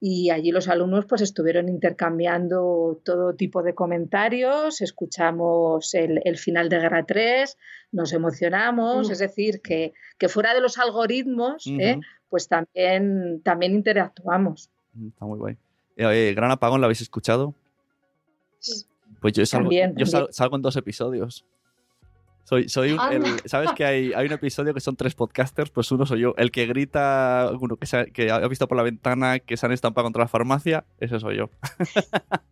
[0.00, 6.78] y allí los alumnos pues estuvieron intercambiando todo tipo de comentarios, escuchamos el, final de
[6.78, 7.58] Guerra 3,
[7.92, 9.92] nos emocionamos, es decir, que,
[10.28, 11.98] fuera de los algoritmos, ¿eh?
[12.28, 14.70] pues también, también interactuamos.
[14.94, 15.56] Mm, está muy guay.
[15.96, 17.54] Eh, Gran Apagón, ¿lo habéis escuchado?
[19.20, 21.44] Pues yo salgo, yo salgo en dos episodios.
[22.48, 22.96] Soy, soy
[23.44, 25.68] ¿Sabes que hay, hay, un episodio que son tres podcasters?
[25.68, 26.34] Pues uno soy yo.
[26.38, 29.66] El que grita, uno que, se ha, que ha visto por la ventana que se
[29.66, 31.50] han estampado contra la farmacia, ese soy yo.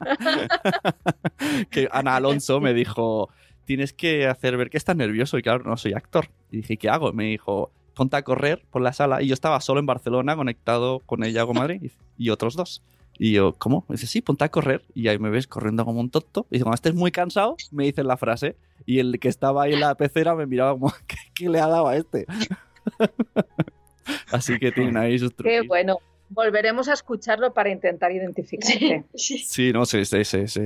[1.70, 3.30] que Ana Alonso me dijo,
[3.64, 5.38] tienes que hacer ver que estás nervioso.
[5.38, 6.28] Y claro, no soy actor.
[6.50, 7.14] Y dije, ¿qué hago?
[7.14, 9.22] Me dijo, ponte a correr por la sala.
[9.22, 12.82] Y yo estaba solo en Barcelona, conectado con ella con Madrid y otros dos.
[13.18, 13.84] Y yo, ¿cómo?
[13.88, 14.82] Me dice, sí, ponte a correr.
[14.94, 16.46] Y ahí me ves corriendo como un tonto.
[16.50, 18.56] Y dice, cuando estés muy cansado, me dicen la frase.
[18.84, 20.92] Y el que estaba ahí en la pecera me miraba como,
[21.34, 22.26] ¿qué, le ha dado a este?
[24.30, 25.50] Así que tienen ahí sus trucos.
[25.50, 25.98] Qué bueno.
[26.28, 29.04] Volveremos a escucharlo para intentar identificarte.
[29.14, 30.60] Sí, no, sí, sí, sí, sí.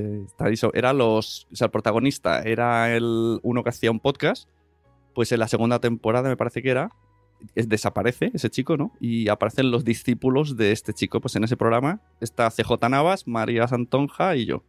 [0.73, 1.47] Era los.
[1.53, 4.49] O sea, el protagonista era el uno que hacía un podcast.
[5.15, 6.93] Pues en la segunda temporada, me parece que era,
[7.55, 8.93] desaparece ese chico, ¿no?
[9.01, 13.67] Y aparecen los discípulos de este chico, pues en ese programa está CJ Navas, María
[13.69, 14.63] Santonja y yo.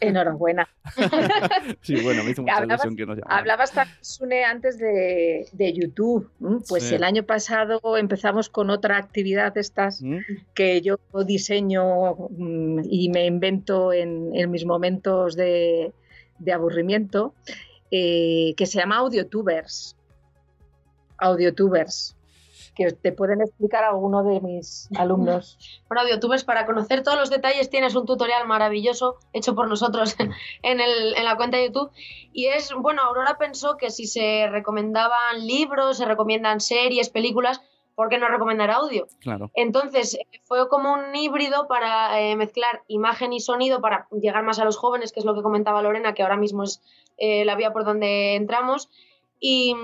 [0.00, 0.68] Enhorabuena.
[1.80, 6.30] sí, bueno, me hizo mucha hablabas, que nos Hablabas, Sune, antes de, YouTube.
[6.68, 10.18] Pues el año pasado empezamos con otra actividad de estas ¿Mm?
[10.54, 15.92] que yo diseño mm, y me invento en, mis momentos de,
[16.52, 17.34] aburrimiento,
[17.90, 19.95] eh, que se llama AudioTubers
[21.18, 22.16] audiotubers
[22.76, 25.58] que te pueden explicar alguno de mis alumnos.
[25.88, 30.16] Bueno, audiotubers, para conocer todos los detalles tienes un tutorial maravilloso hecho por nosotros
[30.62, 31.90] en, el, en la cuenta de YouTube.
[32.32, 37.62] Y es, bueno, Aurora pensó que si se recomendaban libros, se recomiendan series, películas,
[37.94, 39.08] ¿por qué no recomendar audio?
[39.20, 39.50] Claro.
[39.54, 44.64] Entonces, fue como un híbrido para eh, mezclar imagen y sonido para llegar más a
[44.64, 46.82] los jóvenes, que es lo que comentaba Lorena, que ahora mismo es
[47.16, 48.90] eh, la vía por donde entramos.
[49.40, 49.74] Y,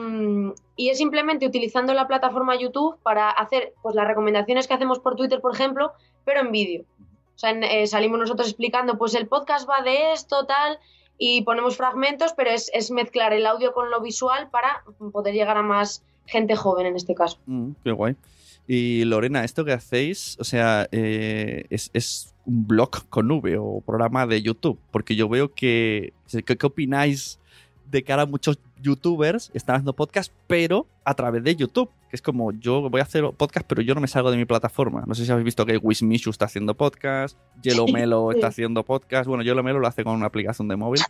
[0.76, 5.40] es simplemente utilizando la plataforma YouTube para hacer pues, las recomendaciones que hacemos por Twitter,
[5.40, 5.92] por ejemplo,
[6.24, 6.84] pero en vídeo.
[7.34, 10.78] O sea, eh, salimos nosotros explicando, pues el podcast va de esto, tal,
[11.18, 15.62] y ponemos fragmentos, pero es, mezclar el audio con lo visual para poder llegar a
[15.62, 17.38] más gente joven en este caso.
[17.46, 18.16] Mm, qué guay.
[18.66, 23.80] Y Lorena, esto que hacéis, o sea, eh, es, es, un blog con nube o
[23.86, 26.12] programa de YouTube, porque yo veo que,
[26.44, 27.38] ¿qué, qué opináis
[27.88, 31.90] de cara a muchos youtubers están haciendo podcast, pero a través de YouTube.
[32.10, 34.44] Que es como, yo voy a hacer podcast, pero yo no me salgo de mi
[34.44, 35.04] plataforma.
[35.06, 39.26] No sé si habéis visto que Wismishu está haciendo podcast, Yellow Melo está haciendo podcast.
[39.26, 41.00] Bueno, Yellow Melo lo hace con una aplicación de móvil,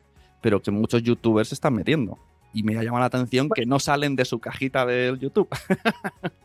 [0.40, 2.18] pero que muchos youtubers se están metiendo.
[2.54, 5.48] Y me ha llamado la atención que no salen de su cajita del YouTube.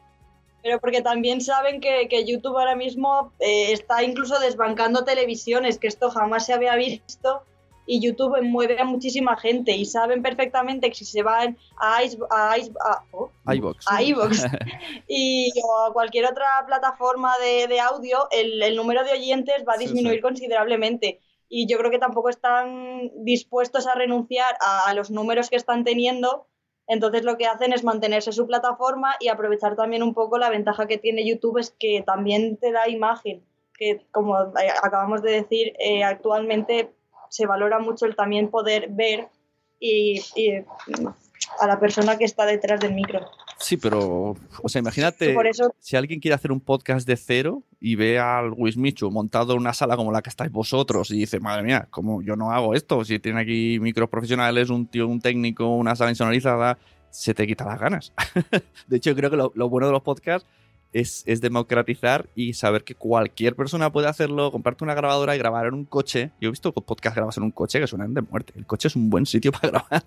[0.63, 6.10] pero porque también saben que, YouTube ahora mismo eh, está incluso desbancando televisiones, que esto
[6.10, 7.44] jamás se había visto
[7.88, 12.02] y YouTube mueve a muchísima gente y saben perfectamente que si se van a,
[13.12, 13.32] oh,
[14.02, 14.45] iVox
[15.08, 15.50] y
[15.88, 21.21] a cualquier otra plataforma de, audio, el, número de oyentes va a disminuir considerablemente.
[21.50, 26.45] Y yo creo que tampoco están dispuestos a renunciar a, los números que están teniendo.
[26.88, 30.88] Entonces lo que hacen es mantenerse su plataforma y aprovechar también un poco la ventaja
[30.88, 33.43] que tiene YouTube es que también te da imagen,
[33.78, 36.91] que como acabamos de decir, eh, actualmente
[37.30, 39.28] se valora mucho el también poder ver
[39.80, 40.22] y,
[41.60, 43.26] a la persona que está detrás del micro.
[43.60, 45.36] Sí, pero, o sea, imagínate,
[45.80, 49.74] si alguien quiere hacer un podcast de cero y ve al Wismichu montado en una
[49.74, 53.04] sala como la que estáis vosotros y dice, madre mía, ¿cómo yo no hago esto?
[53.04, 56.78] Si tiene aquí micros profesionales, un tío, un técnico, una sala insonorizada,
[57.10, 58.13] se te quita las ganas.
[58.88, 60.48] de hecho, creo que lo bueno de los podcasts
[60.93, 65.73] es, democratizar y saber que cualquier persona puede hacerlo, comprarte una grabadora y grabar en
[65.73, 66.32] un coche.
[66.41, 68.54] Yo he visto podcast grabas en un coche que suenan de muerte.
[68.56, 70.04] El coche es un buen sitio para grabar.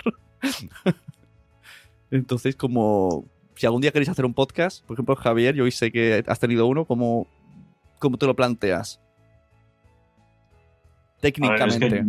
[2.10, 5.92] Entonces, como si algún día queréis hacer un podcast, por ejemplo, Javier, yo hoy sé
[5.92, 7.26] que has tenido uno, ¿cómo,
[7.98, 9.00] cómo te lo planteas?
[11.20, 12.02] Técnicamente.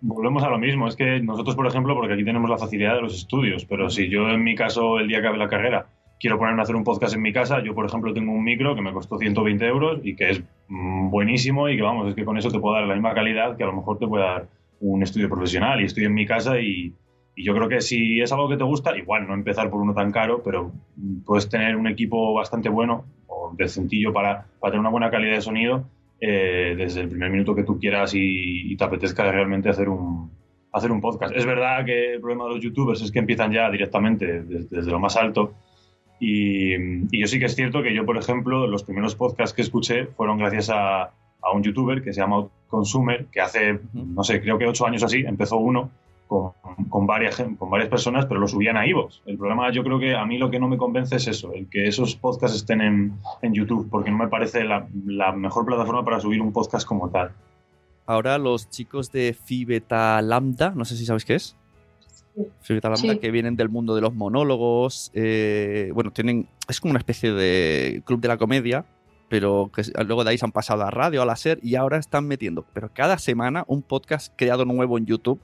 [0.00, 0.88] volvemos a lo mismo.
[0.88, 4.08] Es que nosotros, por ejemplo, porque aquí tenemos la facilidad de los estudios, pero si
[4.08, 5.86] yo en mi caso, el día que acabe la carrera,
[6.22, 8.76] quiero ponerme a hacer un podcast en mi casa, yo por ejemplo tengo un micro
[8.76, 12.24] que me costó 120 euros y que es mm, buenísimo y que vamos, es que
[12.24, 14.46] con eso te puedo dar la misma calidad que a lo mejor te puede dar
[14.80, 16.94] un estudio profesional y estoy en mi casa y,
[17.34, 19.94] Y yo creo que si es algo que te gusta, igual no empezar por uno
[19.94, 20.72] tan caro, pero
[21.26, 25.40] puedes tener un equipo bastante bueno o decentillo para, para tener una buena calidad de
[25.40, 25.88] sonido
[26.24, 30.30] eh, desde el primer minuto que tú quieras y, te apetezca realmente hacer un,
[30.72, 31.34] hacer un podcast.
[31.34, 35.00] Es verdad que el problema de los youtubers es que empiezan ya directamente desde, lo
[35.00, 35.54] más alto.
[36.24, 36.74] Y,
[37.10, 40.06] y, yo sí que es cierto que yo, por ejemplo, los primeros podcasts que escuché
[40.06, 41.02] fueron gracias a,
[41.42, 45.02] a un youtuber que se llama Consumer, que hace, no sé, creo que ocho años
[45.02, 45.90] así, empezó uno
[46.28, 49.22] con, varias, con varias personas, pero lo subían a iVoox.
[49.26, 51.68] El problema, yo creo que a mí lo que no me convence es eso, el
[51.68, 56.04] que esos podcasts estén en, en YouTube, porque no me parece la, la, mejor plataforma
[56.04, 57.32] para subir un podcast como tal.
[58.06, 61.56] Ahora los chicos de Phi Beta Lambda, no sé si sabéis qué es.
[62.68, 65.10] Beta Lambda, que vienen del mundo de los monólogos.
[65.14, 66.48] Eh, bueno, tienen.
[66.68, 68.84] Es como una especie de club de la comedia,
[69.28, 71.98] pero que luego de ahí se han pasado a radio, a la SER y ahora
[71.98, 75.40] están metiendo, pero cada semana un podcast creado nuevo en YouTube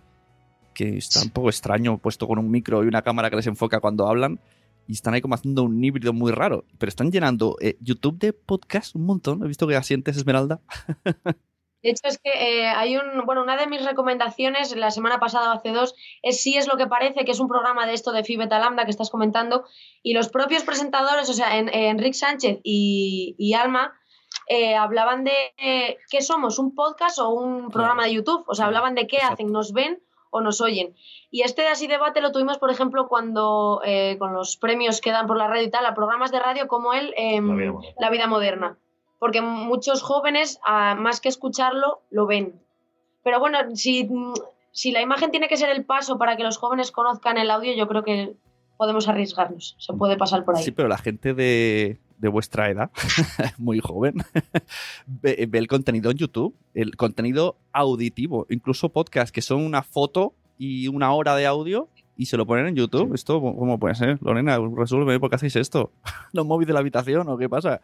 [0.78, 3.80] que está un poco extraño, puesto con un micro y una cámara que les enfoca
[3.80, 4.38] cuando hablan.
[4.86, 6.64] Y están ahí como haciendo un híbrido muy raro.
[6.78, 9.42] Pero están llenando eh, YouTube de podcast un montón.
[9.42, 10.60] He visto que asientes, Esmeralda.
[11.82, 13.24] De hecho, es que eh, hay un.
[13.24, 16.76] Bueno, una de mis recomendaciones la semana pasada o hace dos es Sí es lo
[16.76, 19.64] que parece, que es un programa de esto de Fibeta Lambda que estás comentando.
[20.02, 23.94] Y los propios presentadores, o sea, en, Enrique Sánchez y, Alma,
[24.48, 28.44] eh, hablaban de qué somos, un podcast o un programa de YouTube.
[28.46, 30.94] O sea, hablaban de qué hacen, nos ven o nos oyen.
[31.30, 35.26] Y este así debate lo tuvimos, por ejemplo, cuando eh, con los premios que dan
[35.26, 38.78] por la radio y tal, a programas de radio como el em, la, vida moderna.
[39.18, 42.60] Porque muchos jóvenes, más que escucharlo, lo ven.
[43.24, 44.08] Pero bueno, si,
[44.72, 47.74] si la imagen tiene que ser el paso para que los jóvenes conozcan el audio,
[47.74, 48.36] yo creo que
[48.76, 49.76] podemos arriesgarnos.
[49.78, 50.62] Se puede pasar por ahí.
[50.62, 52.90] Sí, pero la gente de, de vuestra edad,
[53.58, 54.14] muy joven,
[55.06, 60.88] ve, el contenido en YouTube, el contenido auditivo, incluso podcast que son una foto y
[60.88, 63.14] una hora de audio y se lo ponen en YouTube.
[63.14, 64.18] ¿Esto cómo puede ser?
[64.20, 65.92] Lorena, resuelve, ¿por qué hacéis esto?
[66.32, 67.80] ¿Los móviles de la habitación o qué pasa?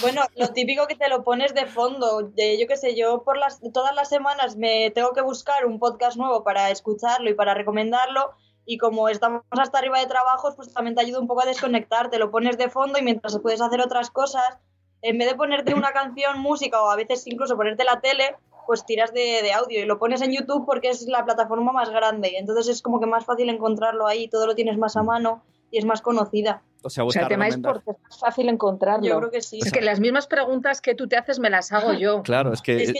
[0.00, 2.30] bueno, lo típico que te lo pones de fondo.
[2.36, 6.16] yo qué sé, yo por las, todas las semanas me tengo que buscar un podcast
[6.16, 8.30] nuevo para escucharlo y para recomendarlo
[8.64, 12.10] y como estamos hasta arriba de trabajos, pues también te ayuda un poco a desconectar,
[12.10, 14.58] te lo pones de fondo y mientras puedes hacer otras cosas,
[15.02, 18.36] en vez de ponerte una canción, música o a veces incluso ponerte la tele,
[18.68, 22.34] pues tiras de, audio y lo pones en YouTube porque es la plataforma más grande,
[22.36, 25.78] entonces es como que más fácil encontrarlo ahí, todo lo tienes más a mano y
[25.78, 26.60] es más conocida.
[26.82, 29.06] O sea, el tema es porque es más fácil encontrarlo.
[29.06, 29.58] Yo creo que sí.
[29.64, 32.22] Es que las mismas preguntas que tú te haces me las hago yo.
[32.22, 32.92] Claro, es que,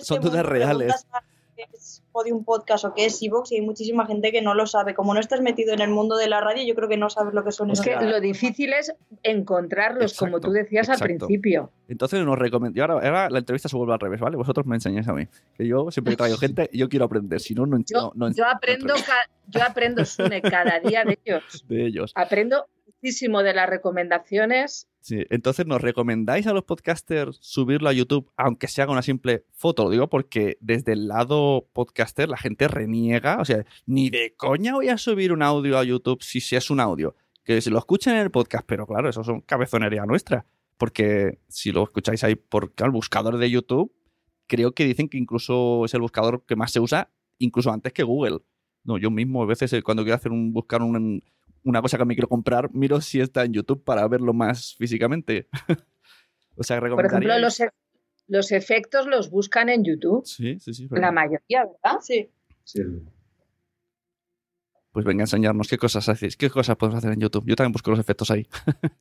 [0.00, 1.06] son, dudas reales
[1.72, 4.94] es Podium Podcast o qué es Evox y hay muchísima gente que no lo sabe.
[4.94, 7.34] Como no estás metido en el mundo de la radio, yo creo que no sabes
[7.34, 7.70] lo que son.
[7.70, 11.72] Es que lo difícil es encontrarlos, como tú decías al principio.
[11.88, 12.82] Entonces nos recomiendo.
[12.82, 14.36] Ahora, la entrevista se vuelve al revés, ¿vale?
[14.36, 15.26] Vosotros me enseñáis a mí.
[15.56, 17.40] Que yo siempre traigo gente y yo quiero aprender.
[17.40, 18.94] Si no, no, yo, no, yo aprendo,
[19.48, 21.64] yo aprendo, Sune, cada día de ellos.
[21.68, 22.12] De ellos.
[22.14, 28.28] Aprendo muchísimo de las recomendaciones Sí, entonces nos recomendáis a los podcasters subirlo a YouTube,
[28.36, 29.84] aunque se haga una simple foto.
[29.84, 34.74] Lo digo porque desde el lado podcaster la gente reniega, o sea, ni de coña
[34.74, 37.14] voy a subir un audio a YouTube si, si es un audio.
[37.44, 40.44] Que se lo escuchen en el podcast, pero claro, eso son cabezonería nuestra.
[40.76, 43.92] Porque si lo escucháis ahí por el buscador de YouTube,
[44.48, 48.02] creo que dicen que incluso es el buscador que más se usa, incluso antes que
[48.02, 48.40] Google.
[48.82, 51.22] No, yo mismo a veces eh, cuando quiero hacer un buscar un,
[51.66, 55.48] una cosa que me quiero comprar, miro si está en YouTube para verlo más físicamente.
[56.56, 57.70] o sea, Por ejemplo, los, e-,
[58.28, 60.24] los, efectos los buscan en YouTube.
[60.24, 60.86] Sí, sí, sí.
[60.90, 61.98] La mayoría, ¿verdad?
[62.00, 62.30] Sí.
[62.62, 62.82] sí.
[64.92, 67.44] Pues venga a enseñarnos qué cosas hacéis, qué cosas podemos hacer en YouTube.
[67.46, 68.46] Yo también busco los efectos ahí.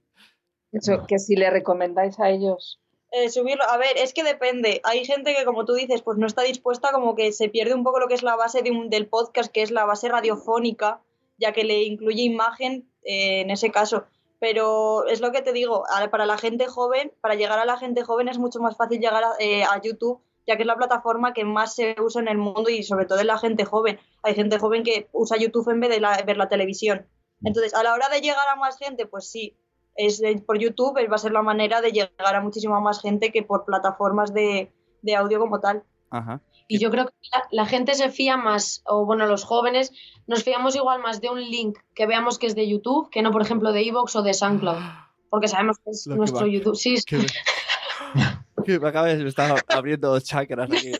[0.71, 2.82] Eso, que si le recomendáis a ellos.
[3.12, 4.82] Eh, subirlo, a ver, es que depende.
[4.84, 7.84] Hay gente que, como tú dices, pues no está dispuesta, como que se pierde un
[7.84, 10.99] poco lo que es la base de un, del podcast, que es la base radiofónica
[11.38, 14.06] ya que le incluye imagen eh, en ese caso.
[14.39, 18.04] Pero es lo que te digo, para la gente joven, para llegar a la gente
[18.04, 21.45] joven es mucho más fácil llegar eh, a, YouTube, ya que es la plataforma que
[21.45, 24.00] más se usa en el mundo y sobre todo en la gente joven.
[24.24, 27.08] Hay gente joven que usa YouTube en vez de ver la televisión.
[27.44, 29.58] Entonces, a la hora de llegar a más gente, pues sí,
[29.96, 33.44] es por YouTube va a ser la manera de llegar a muchísima más gente que
[33.44, 34.71] por plataformas de,
[35.02, 35.83] de audio como tal.
[36.10, 36.42] Ajá.
[36.68, 37.13] Y yo creo que
[37.52, 39.92] la, gente se fía más, o bueno, los jóvenes
[40.26, 43.32] nos fiamos igual más de un link que veamos que es de YouTube que no,
[43.32, 44.78] por ejemplo, de Evox o de SoundCloud.
[45.30, 46.76] Porque sabemos que es nuestro YouTube.
[46.76, 47.20] Sí, que
[48.80, 50.94] me acabas de estar abriendo chakras aquí.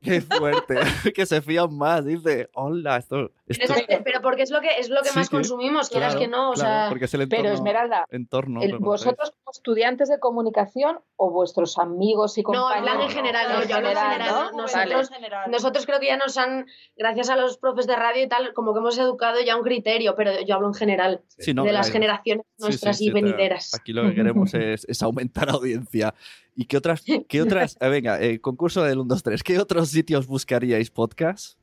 [0.00, 0.76] Qué fuerte.
[1.14, 2.04] que se fían más.
[2.04, 3.30] Dice, hola, esto.
[3.46, 6.92] Pero porque es lo que es lo que más consumimos, quieras que no, o sea,
[7.30, 12.96] pero Esmeralda, entorno, vosotros como estudiantes de comunicación o vuestros amigos y compañeros.
[12.96, 15.10] No, en general, no, yo general, Nosotros,
[15.48, 16.66] nosotros creo que ya nos han,
[16.96, 20.14] gracias a los profes de radio y tal, como que hemos educado ya un criterio,
[20.16, 23.74] pero yo hablo en general de las generaciones nuestras y venideras.
[23.74, 26.14] Aquí lo que queremos es, aumentar audiencia.
[26.56, 29.90] ¿Y qué otras, qué otras, eh, venga, eh, concurso del 1, 2, 3, ¿qué otros
[29.90, 31.58] sitios buscaríais podcast?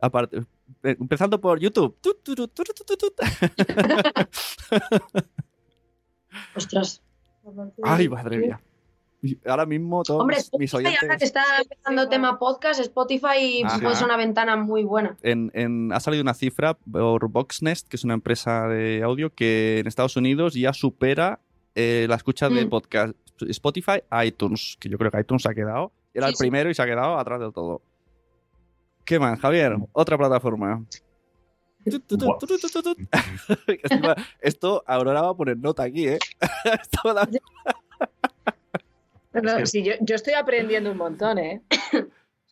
[0.00, 0.46] Aparte,
[0.82, 1.96] empezando por YouTube.
[6.54, 7.02] Ostras.
[7.82, 8.60] Ay, madre mía.
[9.46, 11.02] Ahora mismo todos Hombre, mis oyentes...
[11.02, 15.16] ahora que está empezando tema podcast, Spotify puede ser una ventana muy buena.
[15.22, 19.88] En, ha salido una cifra por Voxnest, que es una empresa de audio, que en
[19.88, 21.40] Estados Unidos ya supera
[21.74, 22.68] eh, la escucha de mm.
[22.68, 23.16] podcast
[23.48, 25.92] Spotify iTunes, que yo creo que iTunes ha quedado.
[26.14, 27.82] Era el primero y se ha quedado atrás del todo.
[29.08, 29.74] ¿Qué más, Javier?
[29.92, 30.84] Otra plataforma.
[34.42, 36.18] Esto Aurora va a poner nota aquí, ¿eh?
[40.02, 41.62] yo, estoy aprendiendo un montón, ¿eh?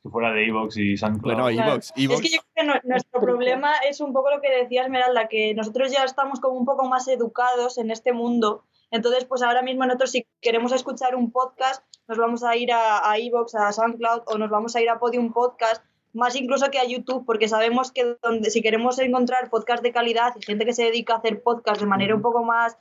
[0.03, 1.35] Si fuera de Evox y SoundCloud.
[1.35, 4.85] Bueno, Evox, Es que yo creo que nuestro problema es un poco lo que decía
[4.85, 8.65] Esmeralda, que nosotros ya estamos como un poco más educados en este mundo.
[8.91, 13.11] Entonces, pues ahora mismo nosotros si queremos escuchar un podcast, nos vamos a ir a,
[13.11, 15.85] a Evox, a SoundCloud o nos vamos a ir a Podium Podcast
[16.17, 20.33] más incluso que a YouTube, porque sabemos que donde, si queremos encontrar podcast de calidad
[20.41, 22.77] y gente que se dedica a hacer podcast de manera un poco más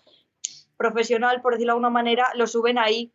[0.77, 3.11] profesional, por decirlo de alguna manera, lo suben ahí.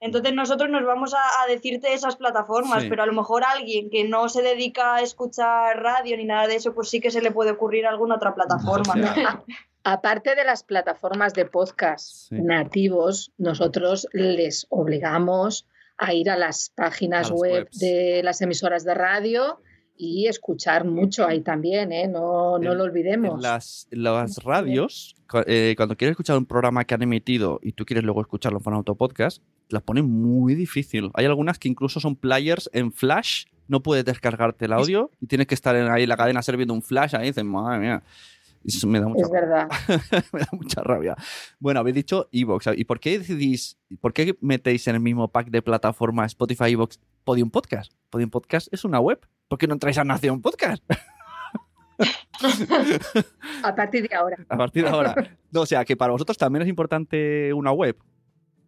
[0.00, 4.28] Entonces nosotros nos vamos a, decirte esas plataformas, pero a lo mejor alguien que no
[4.28, 7.52] se dedica a escuchar radio ni nada de eso, pues sí que se le puede
[7.52, 8.94] ocurrir alguna otra plataforma.
[9.84, 15.66] Aparte de las plataformas de podcast nativos, nosotros les obligamos
[15.98, 19.60] a ir a las páginas web de las emisoras de radio
[19.96, 22.08] y escuchar mucho ahí también, ¿eh?
[22.08, 23.40] no, no lo olvidemos.
[23.40, 25.14] las, las radios,
[25.46, 28.64] eh, cuando quieres escuchar un programa que han emitido y tú quieres luego escucharlo en
[28.64, 31.10] formato podcast, las ponen muy difícil.
[31.14, 35.46] Hay algunas que incluso son players en flash, no puedes descargarte el audio y tienes
[35.46, 38.02] que estar en ahí la cadena sirviendo un flash, ahí dicen, madre mía.
[38.64, 39.68] Eso me da mucha es verdad.
[40.32, 41.16] me da mucha rabia.
[41.58, 42.68] Bueno, habéis dicho Evox.
[42.76, 47.00] ¿Y por qué decidís, por qué metéis en el mismo pack de plataforma Spotify, Evox,
[47.24, 47.92] Podium Podcast?
[48.10, 49.20] Podium Podcast es una web.
[49.48, 50.82] ¿Por qué no entráis a Nación Podcast?
[53.62, 54.36] a partir de ahora.
[54.48, 55.14] A partir de ahora.
[55.52, 57.98] No, o sea, que para vosotros también es importante una web.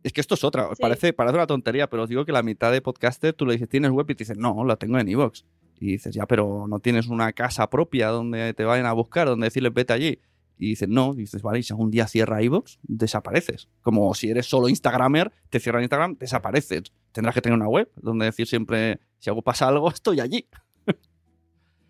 [0.03, 0.69] Es que esto es otra.
[0.79, 3.71] Parece, parece una tontería, pero os digo que la mitad de podcaster tú le dices,
[3.71, 4.05] ¿tienes web?
[4.11, 5.47] Y te dicen, no, la tengo en Evox.
[5.79, 9.47] Y dices, ya, pero no tienes una casa propia donde te vayan a buscar, donde
[9.47, 10.21] decirles vete allí.
[10.57, 13.69] Y dices, no, y dices, vale, y si algún día cierra iVoox, desapareces.
[13.83, 16.93] Como si eres solo Instagramer, te cierran Instagram, desapareces.
[17.13, 20.47] Tendrás que tener una web donde decir siempre, si algo pasa algo, estoy allí.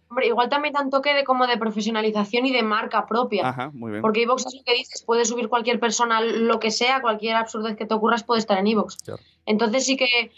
[0.08, 3.48] Hombre, igual también dan toque de como de profesionalización y de marca propia.
[3.48, 4.00] Ajá, muy bien.
[4.00, 7.76] Porque iVoox es lo que dices, puede subir cualquier persona lo que sea, cualquier absurdez
[7.76, 8.96] que te ocurras puede estar en iVoox.
[9.44, 10.30] Entonces sí que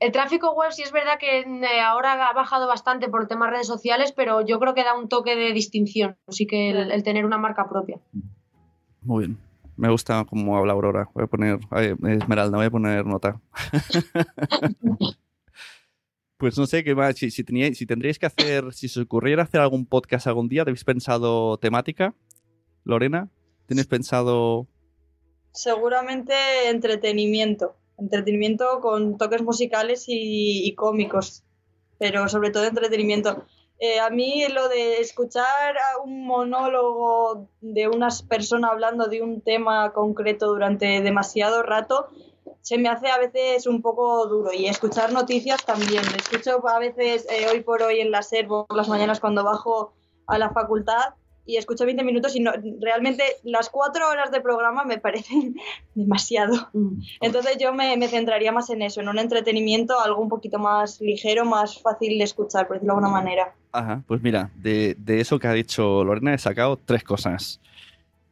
[0.00, 3.66] el tráfico web sí es verdad que eh, ahora ha bajado bastante por temas redes
[3.66, 7.38] sociales, pero yo creo que da un toque de distinción, así que el, tener una
[7.38, 7.98] marca propia.
[9.02, 9.38] Muy bien.
[9.76, 11.08] Me gusta cómo habla Aurora.
[11.12, 11.58] Voy a poner,
[12.08, 13.40] Esmeralda, voy a poner nota.
[16.38, 17.16] pues no sé qué más.
[17.16, 17.44] Si, si,
[17.74, 22.14] si tendríais que hacer, si se ocurriera hacer algún podcast algún día, ¿habéis pensado temática?
[22.84, 23.28] Lorena,
[23.66, 24.66] ¿tienes pensado?
[25.52, 26.34] Seguramente
[26.70, 31.44] entretenimiento entretenimiento con toques musicales y, cómicos,
[31.98, 33.44] pero sobre todo entretenimiento.
[33.78, 39.92] Eh, a mí lo de escuchar un monólogo de una persona hablando de un tema
[39.92, 42.08] concreto durante demasiado rato
[42.66, 46.02] se me hace a veces un poco duro y escuchar noticias también.
[46.16, 49.92] Escucho a veces eh, hoy por hoy en la SER por las mañanas cuando bajo
[50.26, 51.14] a la facultad
[51.46, 55.56] y escucho 20 minutos y no, realmente las cuatro horas de programa me parecen
[55.94, 56.68] demasiado.
[56.72, 57.00] Mm.
[57.20, 61.44] Entonces yo me, centraría más en eso, en un entretenimiento, algo un poquito más ligero,
[61.44, 63.54] más fácil de escuchar, por decirlo de alguna manera.
[63.72, 67.60] Ajá, pues mira, de, de eso que ha dicho Lorena he sacado tres cosas.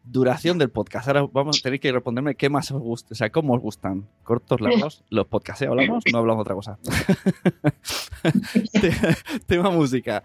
[0.07, 1.09] Duración del podcast.
[1.09, 4.07] Ahora vamos a tener que responderme qué más os gusta, o sea, cómo os gustan.
[4.22, 5.66] Cortos, largos, los podcasts, ¿eh?
[5.66, 6.05] ¿hablamos?
[6.12, 6.78] No hablamos de otra cosa.
[9.46, 10.22] Tema música.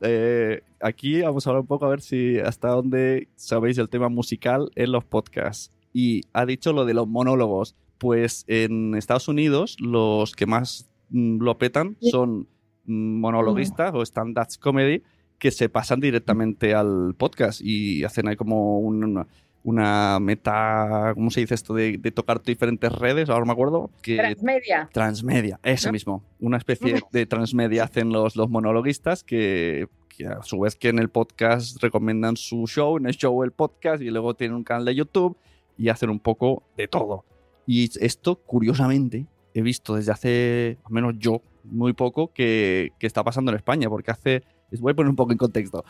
[0.00, 4.08] Eh, aquí vamos a hablar un poco a ver si hasta dónde sabéis el tema
[4.08, 5.70] musical en los podcasts.
[5.92, 7.76] Y ha dicho lo de los monólogos.
[7.98, 12.48] Pues en Estados Unidos los que más mm, lo petan son
[12.86, 15.02] mm, monologuistas o stand-up comedy
[15.40, 21.54] que se pasan directamente al podcast y hacen ahí como una, meta, ¿cómo se dice
[21.54, 21.74] esto?
[21.74, 23.90] De, tocar diferentes redes, ahora me acuerdo.
[24.02, 24.88] Que, transmedia.
[24.92, 26.22] Transmedia, eso mismo.
[26.38, 30.98] Una especie de transmedia hacen los, los monologuistas que, que a su vez que en
[30.98, 34.84] el podcast recomiendan su show, en el show el podcast y luego tienen un canal
[34.84, 35.36] de YouTube
[35.78, 37.24] y hacen un poco de todo.
[37.66, 43.24] Y esto, curiosamente, he visto desde hace, al menos yo, muy poco, que, que está
[43.24, 45.84] pasando en España, porque hace, les voy a poner un poco en contexto,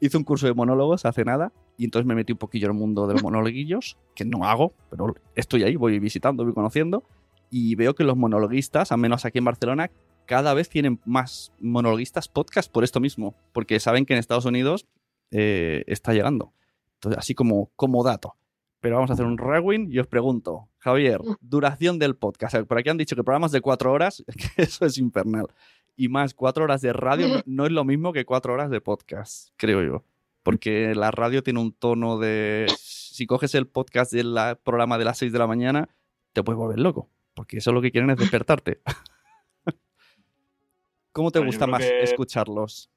[0.00, 2.78] hice un curso de monólogos hace nada y entonces me metí un poquillo en el
[2.78, 7.04] mundo de los monologuillos, que no hago, pero estoy ahí, voy visitando, voy conociendo
[7.50, 9.90] y veo que los monologuistas, al menos aquí en Barcelona,
[10.26, 14.86] cada vez tienen más monologuistas podcast por esto mismo, porque saben que en Estados Unidos
[15.30, 16.52] eh, está llegando.
[16.94, 18.36] Entonces, así como, como dato.
[18.80, 22.56] Pero vamos a hacer un rewind y os pregunto, Javier, duración del podcast.
[22.66, 24.22] Por aquí han dicho que programas de cuatro horas,
[24.56, 25.46] que eso es infernal.
[25.96, 28.80] Y más, cuatro horas de radio no, no es lo mismo que cuatro horas de
[28.80, 30.04] podcast, creo yo.
[30.42, 32.66] Porque la radio tiene un tono de...
[32.76, 35.88] Si coges el podcast del programa de las seis de la mañana,
[36.32, 37.08] te puedes volver loco.
[37.34, 38.80] Porque eso lo que quieren es despertarte.
[41.12, 42.90] ¿Cómo te gusta más que- escucharlos?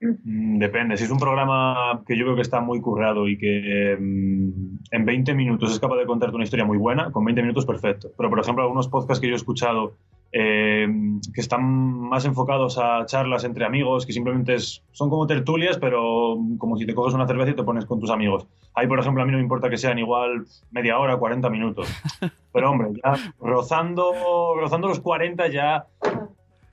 [0.00, 0.96] Mm, Depende.
[0.96, 5.04] Si es un programa que yo creo que está muy currado y que mm, en
[5.04, 8.10] 20 minutos es capaz de contarte una historia muy buena, con 20 minutos perfecto.
[8.16, 9.96] Pero, por ejemplo, algunos podcasts que yo he escuchado
[10.32, 10.86] eh,
[11.34, 16.38] que están más enfocados a charlas entre amigos, que simplemente es- son como tertulias, pero
[16.58, 18.46] como si te coges una cerveza y te pones con tus amigos.
[18.74, 21.88] Ahí, por ejemplo, a mí no me importa que sean igual media hora, 40 minutos.
[22.52, 24.12] Pero, hombre, ya rozando,
[24.60, 25.86] rozando los 40 ya...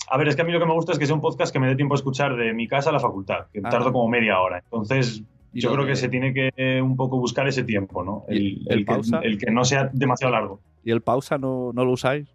[0.09, 1.51] A ver, es que a mí lo que me gusta es que sea un podcast
[1.51, 3.69] que me dé tiempo a escuchar de mi casa a la facultad, que Ah.
[3.69, 4.59] tardo como media hora.
[4.59, 5.21] Entonces,
[5.53, 8.23] yo creo que se tiene que eh, un poco buscar ese tiempo, ¿no?
[8.29, 10.59] ¿Y El, el que, el que no sea demasiado largo.
[10.87, 12.29] ¿Y el pausa no, no lo usáis?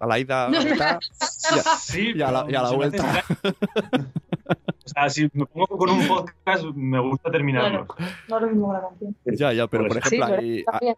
[0.00, 0.98] A la ida, a la mitad,
[1.78, 3.04] Sí, y a la, y a vuelta.
[4.48, 7.86] O sea, si me pongo con un podcast, me gusta terminarlo.
[8.28, 9.16] No es lo mismo que la canción.
[9.26, 10.96] Ya, ya, pero por Pues- ejemplo, Sí, pero ahí- está bien.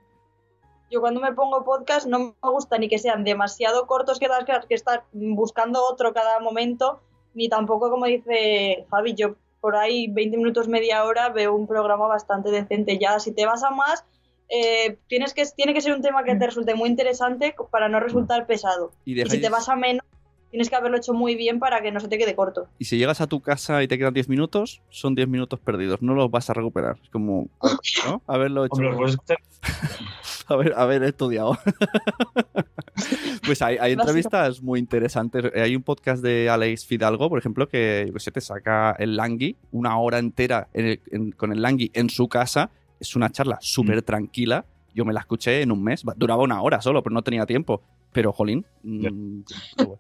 [0.93, 4.67] Yo cuando me pongo podcast no me gusta ni que sean demasiado cortos que tengas
[4.67, 7.01] que estar buscando otro cada momento,
[7.35, 12.07] ni tampoco como dice Javi, yo por ahí 20 minutos, media hora veo un programa
[12.07, 12.97] bastante decente.
[13.01, 14.05] Ya si te vas a más,
[14.51, 18.01] eh, tienes que, tiene que ser un tema que te resulte muy interesante para no
[18.01, 18.93] resultar pesado.
[19.05, 20.05] y, Y si te vas a menos,
[20.51, 22.67] tienes que haberlo hecho muy bien para que no se te quede corto.
[22.79, 26.03] y si llegas a tu casa y te quedan 10 minutos, son 10 minutos perdidos.
[26.03, 26.97] No los vas a recuperar.
[27.03, 27.49] Es como,
[28.07, 28.23] ¿no?
[28.27, 28.75] Haberlo hecho.
[28.75, 29.39] Hombre, puedes escuchar
[30.49, 31.57] haber, haber estudiado.
[33.47, 35.45] pues hay, entrevistas muy interesantes.
[35.55, 38.97] Eh, Hay un podcast de Alex Fidalgo, por ejemplo, que yo qué sé, te saca
[38.99, 42.71] el Langui, una hora entera en el- en- con el Langui en su casa.
[43.01, 44.65] Es una charla súper tranquila.
[44.95, 46.05] Yo me la escuché en un mes.
[46.17, 47.83] Duraba una hora solo, pero no tenía tiempo.
[48.13, 49.41] Pero, jolín, mm,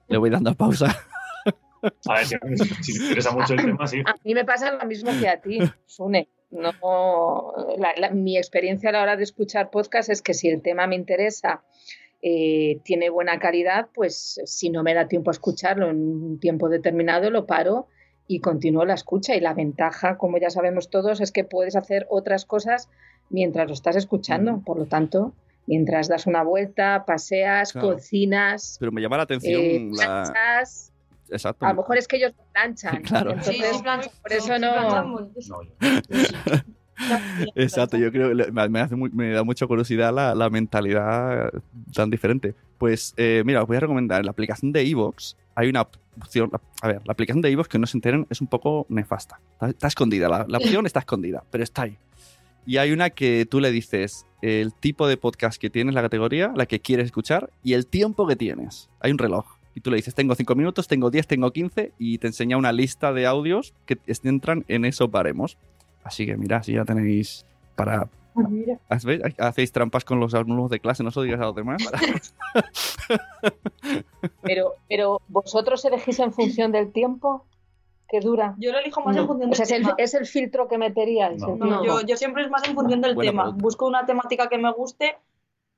[0.08, 0.86] le voy dando pausa.
[2.08, 2.36] A ver, si,
[2.82, 4.00] si te interesa mucho el tema, sí.
[4.04, 6.28] A mí me pasa lo mismo que a ti, Sune.
[6.50, 10.60] No, la- la- mi experiencia a la hora de escuchar podcast es que si el
[10.60, 11.62] tema me interesa,
[12.20, 16.68] eh, tiene buena calidad, pues si no me da tiempo a escucharlo en un tiempo
[16.68, 17.86] determinado, lo paro
[18.32, 19.34] y continúo la escucha.
[19.34, 22.88] Y la ventaja, como ya sabemos todos, es que puedes hacer otras cosas
[23.28, 24.60] mientras lo estás escuchando.
[24.64, 25.32] Por lo tanto,
[25.66, 27.94] mientras das una vuelta, paseas, Claro.
[27.94, 30.04] cocinas, Pero me llama la atención eh, la...
[30.32, 30.92] planchas.
[31.28, 31.64] Exacto.
[31.66, 33.02] A lo mejor es que ellos planchan.
[33.08, 33.30] Claro.
[33.32, 35.30] Entonces, Sí, sí, plancha- por eso sí, no.
[37.54, 41.50] Exacto, yo creo que me, me hace muy- me da mucha curiosidad la, la mentalidad
[41.94, 42.54] tan diferente.
[42.78, 45.86] Pues eh, mira, os voy a recomendar, en la aplicación de Evox hay una
[46.20, 46.50] opción,
[46.82, 49.40] a ver, la aplicación de Evox que no se enteren es un poco nefasta.
[49.52, 51.96] Está, está escondida, la, la opción está escondida, pero está ahí.
[52.66, 56.52] Y hay una que tú le dices el tipo de podcast que tienes, la categoría,
[56.54, 58.88] la que quieres escuchar y el tiempo que tienes.
[59.00, 59.46] Hay un reloj.
[59.74, 62.72] Y tú le dices, tengo 5 minutos, tengo 10, tengo 15 y te enseña una
[62.72, 65.58] lista de audios que entran en esos baremos.
[66.02, 67.46] Así que mira, si ya tenéis
[67.76, 68.08] para...
[68.34, 68.78] Mira.
[68.88, 71.82] ¿Hacéis, hacéis trampas con los alumnos de clase, no se digas a los demás.
[74.42, 77.44] Pero, pero vosotros elegís en función del tiempo
[78.08, 78.54] que dura.
[78.58, 79.94] Yo lo elijo más en función O del sea, es el, tema.
[79.98, 81.40] es el filtro que meteríais.
[81.42, 81.84] No.
[81.84, 83.42] yo, yo siempre es más en función del Buena tema.
[83.44, 83.62] pregunta.
[83.62, 85.16] Busco una temática que me guste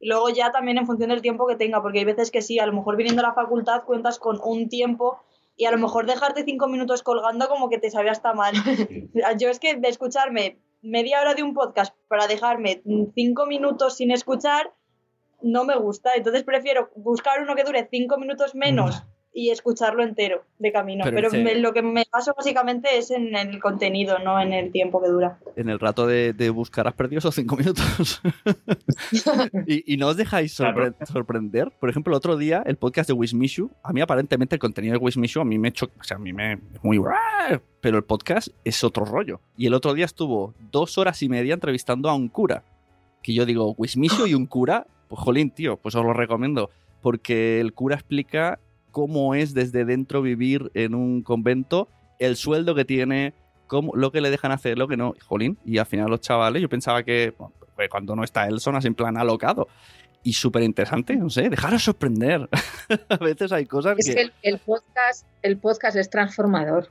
[0.01, 2.59] y luego ya también en función del tiempo que tenga, porque hay veces que sí,
[2.59, 5.19] a lo mejor viniendo a la facultad cuentas con un tiempo
[5.57, 8.55] y a lo mejor dejarte cinco minutos colgando como que te sabe hasta mal.
[9.39, 12.83] Yo es que de escucharme media hora de un podcast para dejarme
[13.15, 14.73] cinco minutos sin escuchar
[15.41, 16.13] no me gusta.
[16.15, 19.03] Entonces prefiero buscar uno que dure cinco minutos menos
[19.35, 21.05] y escucharlo entero de camino.
[21.05, 24.71] Pero Pero, me- lo que me paso básicamente es en el contenido, no en el
[24.73, 25.39] tiempo que dura.
[25.57, 28.21] en el rato de, de buscar has perdido esos 5 minutos.
[29.67, 31.71] y, y no os dejáis sorpre- sorprender.
[31.81, 35.05] Por ejemplo, el otro día, el podcast de Wismishu, a mí aparentemente el contenido de
[35.05, 37.01] Wismishu a mí me cho- o sea, a mí me es muy
[37.81, 39.41] pero el podcast es otro rollo.
[39.57, 42.65] Y el otro día estuvo dos horas y media entrevistando a un cura.
[43.23, 46.71] Que yo digo, Wismishu y un cura, pues jolín, tío, pues os lo recomiendo.
[47.01, 48.61] Porque el cura explica
[48.93, 51.89] cómo es desde dentro vivir en un convento,
[52.19, 53.35] el sueldo que tiene,
[53.67, 55.15] cómo, lo que le dejan hacer, lo que no.
[55.27, 57.35] Jolín, y al final los chavales, yo pensaba que
[57.75, 59.67] pues, cuando no está él son así en plan alocado.
[60.25, 62.49] Y súper interesante, no sé, dejaros sorprender.
[63.09, 64.31] a veces hay cosas es que...
[64.43, 66.89] el, podcast, el podcast es transformador.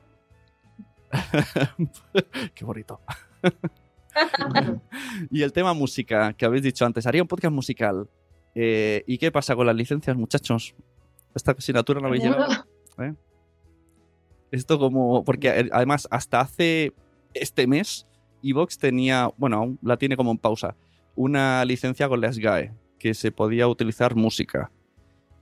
[2.54, 3.00] Qué bonito.
[5.32, 8.10] y el tema música, que habéis dicho antes, haría un podcast musical.
[8.54, 10.76] Eh, ¿Y qué pasa con las licencias, muchachos?
[11.36, 12.66] Esta asignatura no habéis llegado.
[13.00, 13.14] ¿Eh?
[14.52, 15.24] Esto como.
[15.24, 16.94] Porque además, hasta hace
[17.34, 18.08] este mes,
[18.44, 19.30] Evox tenía.
[19.38, 20.76] Bueno, la tiene como en pausa.
[21.16, 24.72] Una licencia con la SGAE, que se podía utilizar música.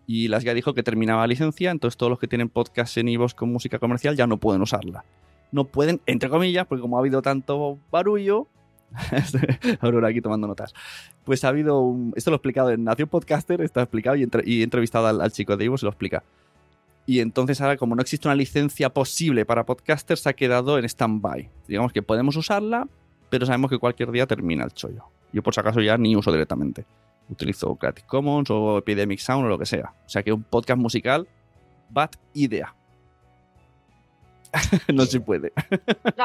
[0.05, 3.09] Y la SGAE dijo que terminaba la licencia, entonces todos los que tienen podcast en
[3.09, 5.05] Evox con música comercial ya no pueden usarla.
[5.51, 8.47] No pueden, entre comillas, porque como ha habido tanto barullo,
[9.81, 10.73] Aurora aquí tomando notas.
[11.23, 12.13] Pues ha habido un.
[12.15, 15.65] Esto lo he explicado en Nación Podcaster, está explicado y, he entrevistado al, chico de
[15.65, 16.23] Evox y lo explica.
[17.05, 20.85] Y entonces ahora, como no existe una licencia posible para podcasters, se ha quedado en
[20.85, 21.49] stand-by.
[21.67, 22.87] Digamos que podemos usarla,
[23.29, 25.05] pero sabemos que cualquier día termina el chollo.
[25.33, 26.85] Yo por si acaso ya ni uso directamente.
[27.29, 29.93] Utilizo Creative Commons o Epidemic Sound o lo que sea.
[30.05, 31.27] O sea que un podcast musical,
[31.89, 32.75] bad idea.
[34.93, 35.51] no se puede.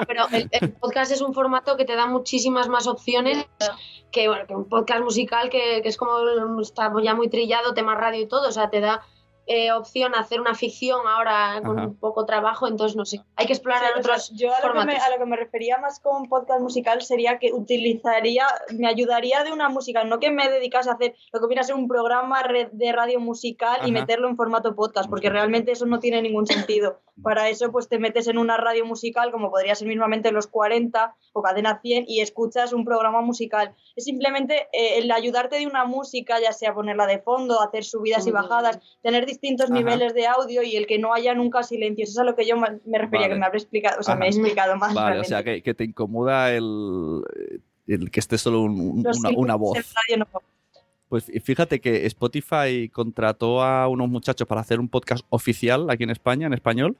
[0.06, 3.46] pero el, podcast es un formato que te da muchísimas más opciones
[4.10, 7.94] que, bueno, que un podcast musical que, que es como está ya muy trillado, tema
[7.94, 8.48] radio y todo.
[8.48, 9.02] O sea, te da
[9.46, 13.46] eh, opción a hacer una ficción ahora con un poco trabajo, entonces no sé, hay
[13.46, 16.28] que explorar otros Yo a lo, que me, a lo, que me, refería más con
[16.28, 20.94] podcast musical sería que utilizaría, me ayudaría de una música, no que me dedicase a
[20.94, 22.42] hacer lo que viene a ser un programa
[22.72, 27.00] de radio musical y meterlo en formato podcast, porque realmente eso no tiene ningún sentido.
[27.22, 31.14] Para eso pues te metes en una radio musical, como podría ser mismamente Los 40
[31.32, 33.74] o Cadena 100, y escuchas un programa musical.
[33.94, 38.26] Es simplemente eh, el ayudarte de una música, ya sea ponerla de fondo, hacer subidas
[38.26, 42.04] y bajadas, tener distintos niveles de audio y el que no haya nunca silencio.
[42.04, 44.26] Eso es a lo que yo me refería, que me habré explicado, o sea, me
[44.26, 44.94] he explicado más.
[44.94, 47.22] Vale, o sea, que, te incomoda el,
[47.86, 49.78] el, que esté solo una, voz.
[51.08, 56.10] Pues fíjate que Spotify contrató a unos muchachos para hacer un podcast oficial aquí en
[56.10, 56.96] España, en español,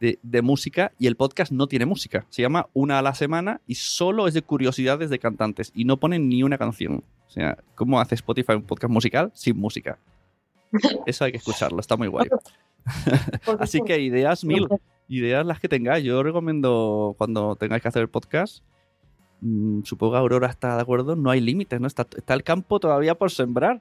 [0.00, 2.24] de, de, música, y el podcast no tiene música.
[2.28, 5.96] Se llama Una a la semana y solo es de curiosidades de cantantes y no
[5.98, 7.02] ponen ni una canción.
[7.26, 9.98] O sea, ¿cómo hace Spotify un podcast musical sin música?
[11.06, 12.28] Eso hay que escucharlo, está muy guay.
[13.58, 14.66] Así que ideas mil,
[15.08, 16.04] ideas las que tengáis.
[16.04, 18.62] Yo recomiendo cuando tengáis que hacer el podcast,
[19.40, 21.86] mm, supongo que Aurora está de acuerdo, no hay límites, ¿no?
[21.86, 23.80] Está, está el campo todavía por sembrar.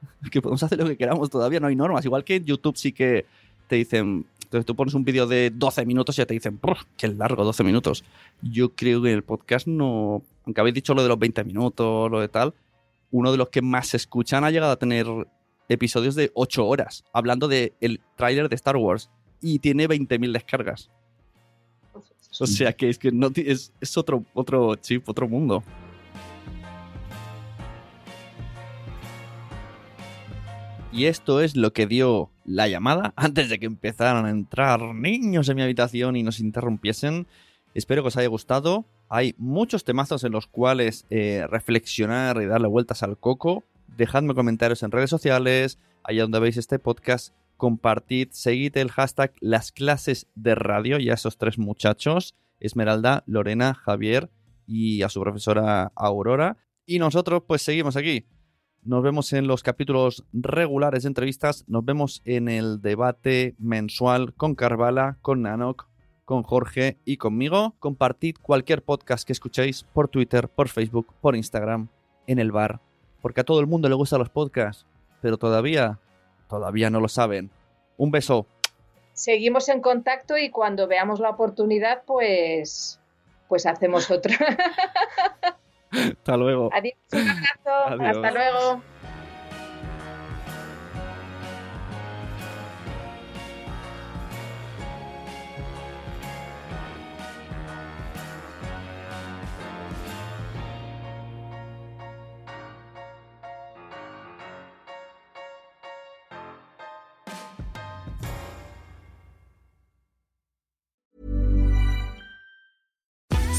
[0.30, 2.04] Que podemos hacer lo que queramos, todavía no hay normas.
[2.04, 3.24] Igual que en YouTube sí que
[3.66, 6.60] te dicen, entonces tú pones un vídeo de 12 minutos y ya te dicen,
[6.96, 8.04] qué largo, 12 minutos.
[8.42, 12.10] Yo creo que en el podcast no, aunque habéis dicho lo de los 20 minutos,
[12.10, 12.54] lo de tal,
[13.10, 15.06] uno de los que más se escuchan ha llegado a tener
[15.68, 19.10] episodios de 8 horas, hablando del el tráiler de Star Wars,
[19.40, 20.90] y tiene 20.000 descargas.
[22.38, 25.62] O sea que es que no es, es otro, otro chip, otro mundo.
[30.92, 35.48] Y esto es lo que dio la llamada antes de que empezaran a entrar niños
[35.48, 37.26] en mi habitación y nos interrumpiesen.
[37.74, 38.86] Espero que os haya gustado.
[39.08, 43.64] Hay muchos temazos en los cuales eh, reflexionar y darle vueltas al coco
[43.96, 49.72] dejadme comentarios en redes sociales, allá donde veis este podcast, compartid, seguid el hashtag las
[49.72, 54.30] clases de radio y a esos tres muchachos, Esmeralda, Lorena, Javier
[54.66, 56.58] y a su profesora Aurora.
[56.84, 58.26] Y nosotros pues seguimos aquí.
[58.82, 64.54] Nos vemos en los capítulos regulares de entrevistas, nos vemos en el debate mensual con
[64.54, 65.88] Carvala, con Nanok,
[66.24, 67.74] con Jorge y conmigo.
[67.80, 71.88] Compartid cualquier podcast que escuchéis por Twitter, por Facebook, por Instagram,
[72.28, 72.85] en el bar
[73.26, 74.86] porque a todo el mundo le gustan los podcasts,
[75.20, 75.98] pero todavía,
[76.48, 77.50] todavía no lo saben.
[77.96, 78.46] Un beso.
[79.14, 83.00] Seguimos en contacto y cuando veamos la oportunidad, pues,
[83.48, 84.36] pues hacemos otra.
[85.90, 86.70] Hasta luego.
[86.72, 88.20] Adiós, un abrazo.
[88.20, 88.82] Hasta luego.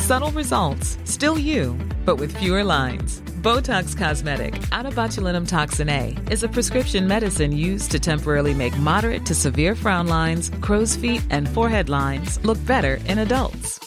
[0.08, 3.20] Subtle results, still you, but with fewer lines.
[3.42, 9.26] Botox Cosmetic, out botulinum toxin A, is a prescription medicine used to temporarily make moderate
[9.26, 13.87] to severe frown lines, crow's feet, and forehead lines look better in adults.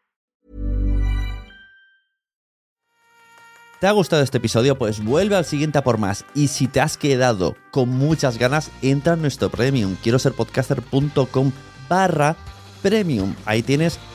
[3.79, 4.77] ¿Te ha gustado este episodio?
[4.77, 6.25] Pues vuelve al siguiente a por más.
[6.33, 9.95] Y si te has quedado con muchas ganas, entra en nuestro premium.
[10.01, 11.51] Quiero ser podcaster.com
[11.89, 12.37] barra
[12.81, 13.35] premium.
[13.45, 14.14] Ahí tienes un